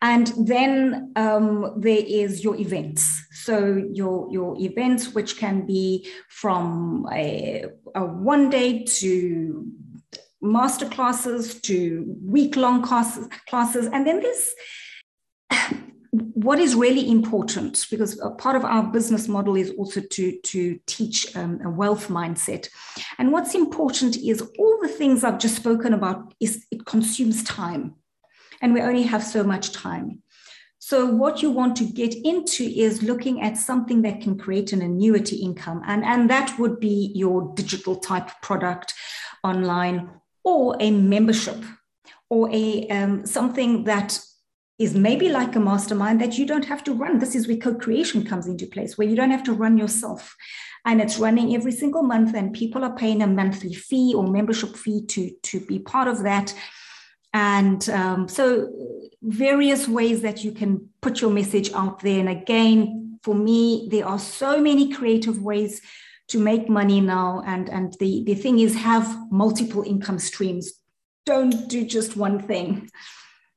And 0.01 0.33
then 0.37 1.13
um, 1.17 1.75
there 1.77 2.05
is 2.07 2.45
your 2.45 2.57
events. 2.57 3.27
So 3.33 3.83
your, 3.93 4.29
your 4.31 4.57
events, 4.61 5.15
which 5.15 5.39
can 5.39 5.67
be 5.67 6.09
from 6.29 7.09
a, 7.13 7.65
a 7.95 8.05
one 8.05 8.49
day 8.49 8.85
to 8.85 9.67
master 10.41 10.87
classes 10.87 11.61
to 11.63 12.17
week 12.23 12.55
long 12.55 12.83
classes, 12.83 13.29
classes. 13.49 13.89
And 13.93 14.07
then 14.07 14.23
there's 14.23 14.55
what 16.11 16.59
is 16.59 16.75
really 16.75 17.11
important 17.11 17.87
because 17.91 18.21
part 18.39 18.57
of 18.57 18.65
our 18.65 18.85
business 18.85 19.29
model 19.29 19.57
is 19.57 19.71
also 19.73 20.01
to, 20.01 20.39
to 20.41 20.79
teach 20.87 21.37
um, 21.37 21.61
a 21.65 21.69
wealth 21.69 22.09
mindset. 22.09 22.69
And 23.19 23.33
what's 23.33 23.55
important 23.55 24.17
is 24.17 24.43
all 24.59 24.79
the 24.81 24.89
things 24.89 25.25
I've 25.25 25.39
just 25.39 25.57
spoken 25.57 25.93
about 25.93 26.33
is 26.41 26.65
it 26.71 26.87
consumes 26.87 27.43
time. 27.45 27.95
And 28.61 28.75
we 28.75 28.81
only 28.81 29.03
have 29.03 29.23
so 29.23 29.43
much 29.43 29.73
time. 29.73 30.23
So, 30.79 31.07
what 31.07 31.43
you 31.43 31.51
want 31.51 31.77
to 31.77 31.85
get 31.85 32.15
into 32.15 32.65
is 32.65 33.03
looking 33.03 33.43
at 33.43 33.57
something 33.57 34.03
that 34.03 34.21
can 34.21 34.39
create 34.39 34.73
an 34.73 34.81
annuity 34.81 35.37
income, 35.37 35.83
and, 35.87 36.05
and 36.05 36.31
that 36.31 36.59
would 36.59 36.81
be 36.81 37.13
your 37.15 37.53
digital 37.55 37.97
type 37.97 38.31
product 38.43 38.95
online 39.43 40.09
or 40.45 40.77
a 40.81 40.91
membership 40.91 41.63
or 42.31 42.49
a 42.53 42.87
um, 42.89 43.27
something 43.27 43.85
that 43.85 44.19
is 44.79 44.95
maybe 44.95 45.29
like 45.29 45.57
a 45.57 45.61
mastermind 45.61 46.21
that 46.21 46.39
you 46.39 46.47
don't 46.47 46.65
have 46.67 46.85
to 46.85 46.95
run. 46.95 47.19
This 47.19 47.35
is 47.35 47.49
where 47.49 47.57
co-creation 47.57 48.25
comes 48.25 48.47
into 48.47 48.67
place, 48.67 48.97
where 48.97 49.09
you 49.09 49.17
don't 49.17 49.33
have 49.33 49.43
to 49.45 49.53
run 49.53 49.77
yourself. 49.77 50.37
And 50.85 51.01
it's 51.01 51.19
running 51.19 51.55
every 51.55 51.73
single 51.73 52.03
month, 52.03 52.35
and 52.35 52.53
people 52.53 52.85
are 52.85 52.97
paying 52.97 53.21
a 53.21 53.27
monthly 53.27 53.75
fee 53.75 54.15
or 54.15 54.29
membership 54.29 54.77
fee 54.77 55.05
to, 55.07 55.31
to 55.43 55.61
be 55.61 55.81
part 55.81 56.07
of 56.07 56.23
that. 56.23 56.55
And 57.39 57.89
um, 57.91 58.29
so, 58.29 58.69
various 59.23 59.87
ways 59.87 60.23
that 60.23 60.43
you 60.45 60.51
can 60.51 60.89
put 61.01 61.21
your 61.21 61.31
message 61.31 61.73
out 61.73 62.01
there. 62.01 62.19
And 62.19 62.29
again, 62.29 63.21
for 63.23 63.35
me, 63.35 63.89
there 63.93 64.07
are 64.07 64.19
so 64.19 64.61
many 64.61 64.93
creative 64.93 65.41
ways 65.41 65.81
to 66.29 66.39
make 66.39 66.69
money 66.69 67.01
now. 67.01 67.43
And, 67.47 67.69
and 67.69 67.95
the, 68.01 68.25
the 68.25 68.35
thing 68.35 68.59
is, 68.59 68.75
have 68.75 69.07
multiple 69.31 69.85
income 69.85 70.19
streams. 70.19 70.73
Don't 71.27 71.69
do 71.69 71.85
just 71.85 72.17
one 72.17 72.41
thing. 72.41 72.91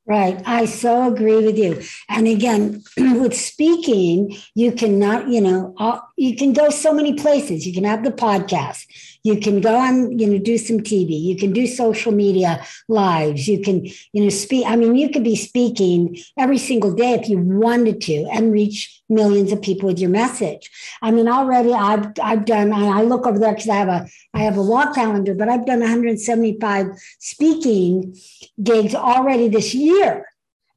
Right. 0.05 0.41
I 0.45 0.65
so 0.65 1.13
agree 1.13 1.43
with 1.45 1.57
you. 1.57 1.81
And 2.09 2.27
again, 2.27 2.83
with 2.97 3.35
speaking, 3.35 4.37
you 4.55 4.71
cannot, 4.71 5.27
you 5.27 5.41
know, 5.41 5.75
you 6.17 6.35
can 6.35 6.53
go 6.53 6.69
so 6.69 6.93
many 6.93 7.13
places. 7.13 7.65
You 7.65 7.73
can 7.73 7.85
have 7.85 8.03
the 8.03 8.11
podcast. 8.11 8.85
You 9.23 9.39
can 9.39 9.61
go 9.61 9.75
on, 9.75 10.17
you 10.17 10.27
know, 10.27 10.37
do 10.37 10.57
some 10.57 10.79
TV. 10.79 11.19
You 11.19 11.35
can 11.35 11.53
do 11.53 11.67
social 11.67 12.11
media 12.11 12.63
lives. 12.87 13.47
You 13.47 13.61
can, 13.61 13.85
you 13.85 14.23
know, 14.23 14.29
speak. 14.29 14.65
I 14.67 14.75
mean, 14.75 14.95
you 14.95 15.09
could 15.09 15.23
be 15.23 15.35
speaking 15.35 16.17
every 16.37 16.57
single 16.57 16.93
day 16.93 17.13
if 17.13 17.29
you 17.29 17.37
wanted 17.37 18.01
to 18.01 18.25
and 18.31 18.51
reach 18.51 19.01
millions 19.09 19.51
of 19.51 19.61
people 19.61 19.87
with 19.87 19.99
your 19.99 20.09
message. 20.09 20.71
I 21.01 21.11
mean, 21.11 21.27
already 21.27 21.73
I've 21.73 22.07
I've 22.21 22.45
done. 22.45 22.73
I 22.73 23.03
look 23.03 23.27
over 23.27 23.37
there 23.37 23.53
because 23.53 23.69
I 23.69 23.75
have 23.75 23.89
a 23.89 24.07
I 24.33 24.39
have 24.39 24.57
a 24.57 24.63
wall 24.63 24.93
calendar, 24.93 25.35
but 25.35 25.49
I've 25.49 25.65
done 25.65 25.81
175 25.81 26.87
speaking 27.19 28.15
gigs 28.61 28.95
already 28.95 29.49
this 29.49 29.73
year. 29.73 30.25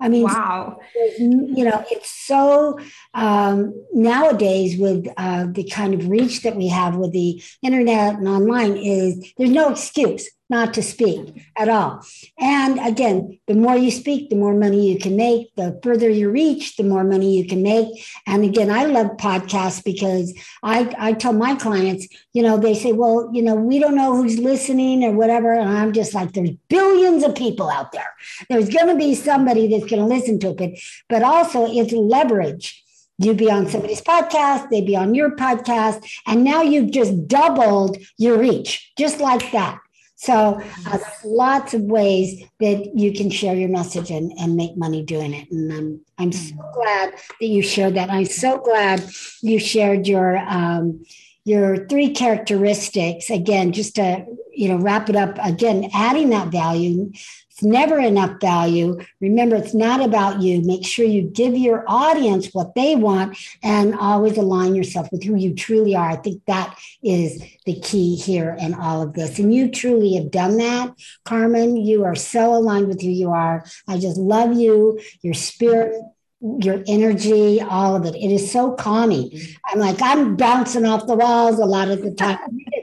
I 0.01 0.09
mean, 0.09 0.25
wow. 0.25 0.81
You 1.19 1.65
know, 1.65 1.85
it's 1.91 2.11
so 2.11 2.79
um, 3.15 3.87
nowadays 3.93 4.79
with 4.79 5.07
uh, 5.17 5.47
the 5.51 5.65
kind 5.65 5.95
of 5.95 6.09
reach 6.09 6.43
that 6.43 6.57
we 6.57 6.69
have 6.69 6.97
with 6.97 7.13
the 7.13 7.43
internet 7.63 8.17
and 8.17 8.29
online 8.29 8.77
is 8.77 9.33
there's 9.37 9.51
no 9.51 9.71
excuse 9.71 10.29
not 10.51 10.75
to 10.75 10.83
speak 10.83 11.43
at 11.57 11.69
all. 11.69 12.05
And 12.39 12.79
again, 12.79 13.39
the 13.47 13.55
more 13.55 13.77
you 13.77 13.91
speak, 13.91 14.29
the 14.29 14.37
more 14.37 14.55
money 14.55 14.91
you 14.93 14.99
can 14.99 15.17
make. 15.17 15.55
The 15.57 15.81
further 15.83 16.11
you 16.11 16.31
reach, 16.31 16.77
the 16.77 16.85
more 16.85 17.03
money 17.03 17.39
you 17.39 17.49
can 17.49 17.63
make. 17.63 18.07
And 18.27 18.45
again, 18.45 18.71
I 18.71 18.85
love 18.85 19.17
podcasts 19.17 19.83
because 19.83 20.39
I, 20.63 20.95
I 20.99 21.13
tell 21.15 21.33
my 21.33 21.55
clients, 21.55 22.07
you 22.35 22.43
know, 22.43 22.59
they 22.59 22.75
say, 22.75 22.93
well, 22.93 23.31
you 23.33 23.43
know, 23.43 23.55
we 23.55 23.79
don't 23.79 23.97
know 23.97 24.15
who's 24.15 24.39
listening 24.39 25.03
or 25.03 25.13
whatever. 25.13 25.53
And 25.53 25.71
I'm 25.71 25.93
just 25.93 26.13
like, 26.13 26.33
there's 26.33 26.51
billions 26.69 27.25
of 27.25 27.35
people 27.35 27.71
out 27.71 27.93
there. 27.93 28.13
There's 28.51 28.69
going 28.69 28.89
to 28.89 28.97
be 28.97 29.15
somebody 29.15 29.67
that's 29.69 29.91
going 29.91 30.03
to 30.03 30.15
listen 30.15 30.39
to 30.41 30.51
it. 30.51 30.59
But, 30.59 30.71
but 31.09 31.23
also 31.23 31.67
it's 31.67 31.93
leverage 31.93 32.84
You'd 33.19 33.37
be 33.37 33.51
on 33.51 33.69
somebody's 33.69 34.01
podcast, 34.01 34.71
they'd 34.71 34.87
be 34.87 34.97
on 34.97 35.15
your 35.15 35.37
podcast, 35.37 36.05
and 36.27 36.43
now 36.43 36.63
you've 36.63 36.91
just 36.91 37.29
doubled 37.29 37.97
your 38.19 38.39
reach, 38.39 38.93
just 38.99 39.21
like 39.21 39.53
that. 39.53 39.79
So, 40.17 40.61
uh, 40.87 40.99
lots 41.25 41.75
of 41.75 41.83
ways 41.83 42.43
that 42.61 42.97
you 42.97 43.13
can 43.13 43.31
share 43.31 43.55
your 43.55 43.69
message 43.69 44.11
and, 44.11 44.33
and 44.39 44.57
make 44.57 44.77
money 44.77 45.03
doing 45.03 45.35
it. 45.35 45.51
And 45.51 45.73
I'm, 45.73 46.01
I'm 46.19 46.33
so 46.33 46.55
mm. 46.55 46.73
glad 46.73 47.15
that 47.41 47.47
you 47.47 47.63
shared 47.63 47.95
that. 47.97 48.11
I'm 48.11 48.25
so 48.25 48.59
glad 48.59 49.05
you 49.43 49.59
shared 49.59 50.07
your, 50.07 50.39
um, 50.39 51.05
your 51.45 51.87
three 51.89 52.11
characteristics 52.11 53.29
again 53.31 53.73
just 53.73 53.97
to 53.97 54.25
you 54.53 54.69
know 54.69 54.79
wrap 54.79 55.11
it 55.11 55.17
up 55.17 55.37
again 55.45 55.91
adding 55.93 56.31
that 56.31 56.49
value 56.49 57.13
it's 57.55 57.63
never 57.63 58.01
enough 58.01 58.41
value. 58.41 58.99
Remember, 59.21 59.55
it's 59.55 59.75
not 59.75 60.05
about 60.05 60.43
you. 60.43 60.61
Make 60.63 60.85
sure 60.85 61.05
you 61.05 61.23
give 61.23 61.57
your 61.57 61.85
audience 61.87 62.49
what 62.53 62.75
they 62.75 62.97
want 62.97 63.39
and 63.63 63.95
always 63.95 64.37
align 64.37 64.75
yourself 64.75 65.07
with 65.13 65.23
who 65.23 65.37
you 65.37 65.55
truly 65.55 65.95
are. 65.95 66.11
I 66.11 66.17
think 66.17 66.43
that 66.47 66.77
is 67.01 67.41
the 67.65 67.79
key 67.79 68.17
here 68.17 68.57
in 68.59 68.75
all 68.75 69.03
of 69.03 69.13
this. 69.13 69.39
And 69.39 69.55
you 69.55 69.71
truly 69.71 70.17
have 70.17 70.33
done 70.33 70.57
that, 70.57 70.95
Carmen. 71.25 71.77
You 71.77 72.03
are 72.03 72.17
so 72.17 72.57
aligned 72.57 72.89
with 72.89 73.01
who 73.01 73.11
you 73.11 73.31
are. 73.31 73.65
I 73.87 73.99
just 73.99 74.17
love 74.17 74.55
you, 74.55 74.99
your 75.23 75.35
spirit, 75.35 75.95
your 76.41 76.83
energy, 76.89 77.61
all 77.61 77.95
of 77.95 78.05
it. 78.05 78.17
It 78.17 78.33
is 78.33 78.51
so 78.51 78.73
calming. 78.73 79.31
I'm 79.65 79.79
like, 79.79 80.03
I'm 80.03 80.35
bouncing 80.35 80.87
off 80.87 81.07
the 81.07 81.15
walls 81.15 81.61
a 81.61 81.67
lot 81.67 81.89
of 81.89 82.03
the 82.03 82.11
time 82.11 82.39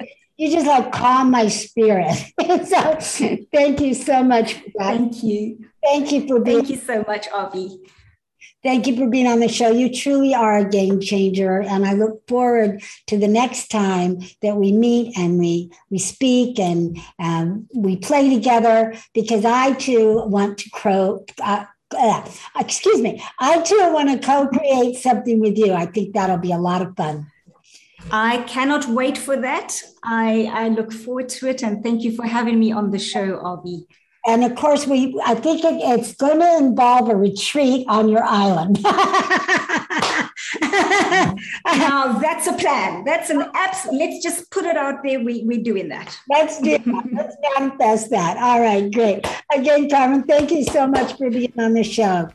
you 0.42 0.50
just 0.50 0.66
like 0.66 0.92
calm 0.92 1.30
my 1.30 1.48
spirit. 1.50 2.16
so 2.66 2.98
thank 3.54 3.80
you 3.80 3.94
so 3.94 4.24
much 4.24 4.56
for 4.56 4.70
that. 4.78 4.98
Thank 4.98 5.22
you. 5.22 5.66
Thank 5.84 6.12
you 6.12 6.28
for 6.28 6.40
being. 6.40 6.58
Thank 6.66 6.70
you 6.72 6.78
so 6.78 7.04
much, 7.08 7.30
Arvee. 7.30 7.78
Thank 8.64 8.88
you 8.88 8.96
for 8.98 9.08
being 9.08 9.28
on 9.28 9.40
the 9.40 9.48
show. 9.48 9.70
You 9.70 9.94
truly 9.94 10.34
are 10.34 10.58
a 10.58 10.68
game 10.68 11.00
changer, 11.00 11.62
and 11.62 11.86
I 11.86 11.94
look 11.94 12.28
forward 12.28 12.82
to 13.06 13.20
the 13.20 13.28
next 13.28 13.68
time 13.68 14.22
that 14.42 14.56
we 14.56 14.72
meet 14.72 15.16
and 15.16 15.38
we 15.38 15.72
we 15.92 16.00
speak 16.00 16.58
and 16.58 16.98
um, 17.20 17.68
we 17.76 17.98
play 17.98 18.34
together. 18.34 18.96
Because 19.14 19.46
I 19.46 19.74
too 19.74 20.24
want 20.26 20.58
to 20.60 20.72
crow. 20.72 21.24
Uh, 21.40 21.66
uh, 21.96 22.28
excuse 22.58 23.00
me. 23.00 23.24
I 23.38 23.62
too 23.62 23.92
want 23.94 24.10
to 24.10 24.26
co-create 24.26 24.96
something 24.96 25.40
with 25.40 25.56
you. 25.56 25.74
I 25.74 25.86
think 25.86 26.16
that'll 26.16 26.38
be 26.38 26.52
a 26.52 26.58
lot 26.58 26.82
of 26.82 26.96
fun. 26.96 27.28
I 28.10 28.40
cannot 28.48 28.90
wait 28.90 29.20
for 29.20 29.38
that. 29.38 29.84
I, 30.04 30.50
I 30.52 30.68
look 30.70 30.92
forward 30.92 31.30
to 31.30 31.48
it. 31.48 31.64
And 31.64 31.84
thank 31.84 32.04
you 32.04 32.16
for 32.16 32.26
having 32.26 32.60
me 32.60 32.72
on 32.72 32.92
the 32.92 33.00
show, 33.00 33.38
Arvee. 33.38 33.86
And 34.26 34.44
of 34.44 34.56
course, 34.56 34.86
we 34.86 35.20
I 35.26 35.36
think 35.36 35.64
it, 35.64 35.80
it's 35.82 36.14
going 36.16 36.40
to 36.40 36.58
involve 36.58 37.10
a 37.10 37.16
retreat 37.16 37.86
on 37.88 38.08
your 38.08 38.24
island. 38.24 38.80
Mm-hmm. 40.58 41.36
now 41.80 42.20
that's 42.20 42.48
a 42.48 42.54
plan. 42.54 43.04
That's 43.06 43.30
an 43.30 43.44
abs. 43.54 43.88
Let's 43.92 44.24
just 44.24 44.50
put 44.52 44.66
it 44.66 44.78
out 44.78 45.04
there. 45.04 45.20
We 45.20 45.44
we're 45.44 45.64
doing 45.64 45.90
that. 45.90 46.18
Let's 46.30 46.60
do. 46.62 46.78
Let's 47.14 47.36
manifest 47.56 48.10
that. 48.12 48.38
All 48.38 48.60
right, 48.60 48.92
great. 48.92 49.26
Again, 49.54 49.90
Carmen, 49.90 50.24
thank 50.24 50.52
you 50.52 50.64
so 50.64 50.88
much 50.88 51.18
for 51.18 51.30
being 51.30 51.54
on 51.58 51.74
the 51.74 51.84
show. 51.84 52.30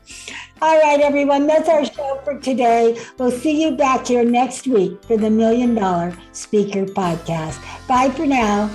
All 0.59 0.79
right, 0.79 0.99
everyone, 0.99 1.45
that's 1.45 1.69
our 1.69 1.85
show 1.85 2.19
for 2.23 2.39
today. 2.39 2.99
We'll 3.19 3.29
see 3.29 3.63
you 3.63 3.75
back 3.75 4.07
here 4.07 4.23
next 4.23 4.65
week 4.65 5.03
for 5.03 5.15
the 5.15 5.29
Million 5.29 5.75
Dollar 5.75 6.17
Speaker 6.31 6.85
Podcast. 6.85 7.61
Bye 7.87 8.09
for 8.09 8.25
now. 8.25 8.67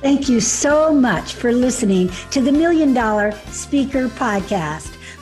Thank 0.00 0.28
you 0.28 0.40
so 0.40 0.92
much 0.92 1.34
for 1.34 1.52
listening 1.52 2.08
to 2.30 2.40
the 2.40 2.52
Million 2.52 2.94
Dollar 2.94 3.32
Speaker 3.50 4.08
Podcast. 4.08 4.97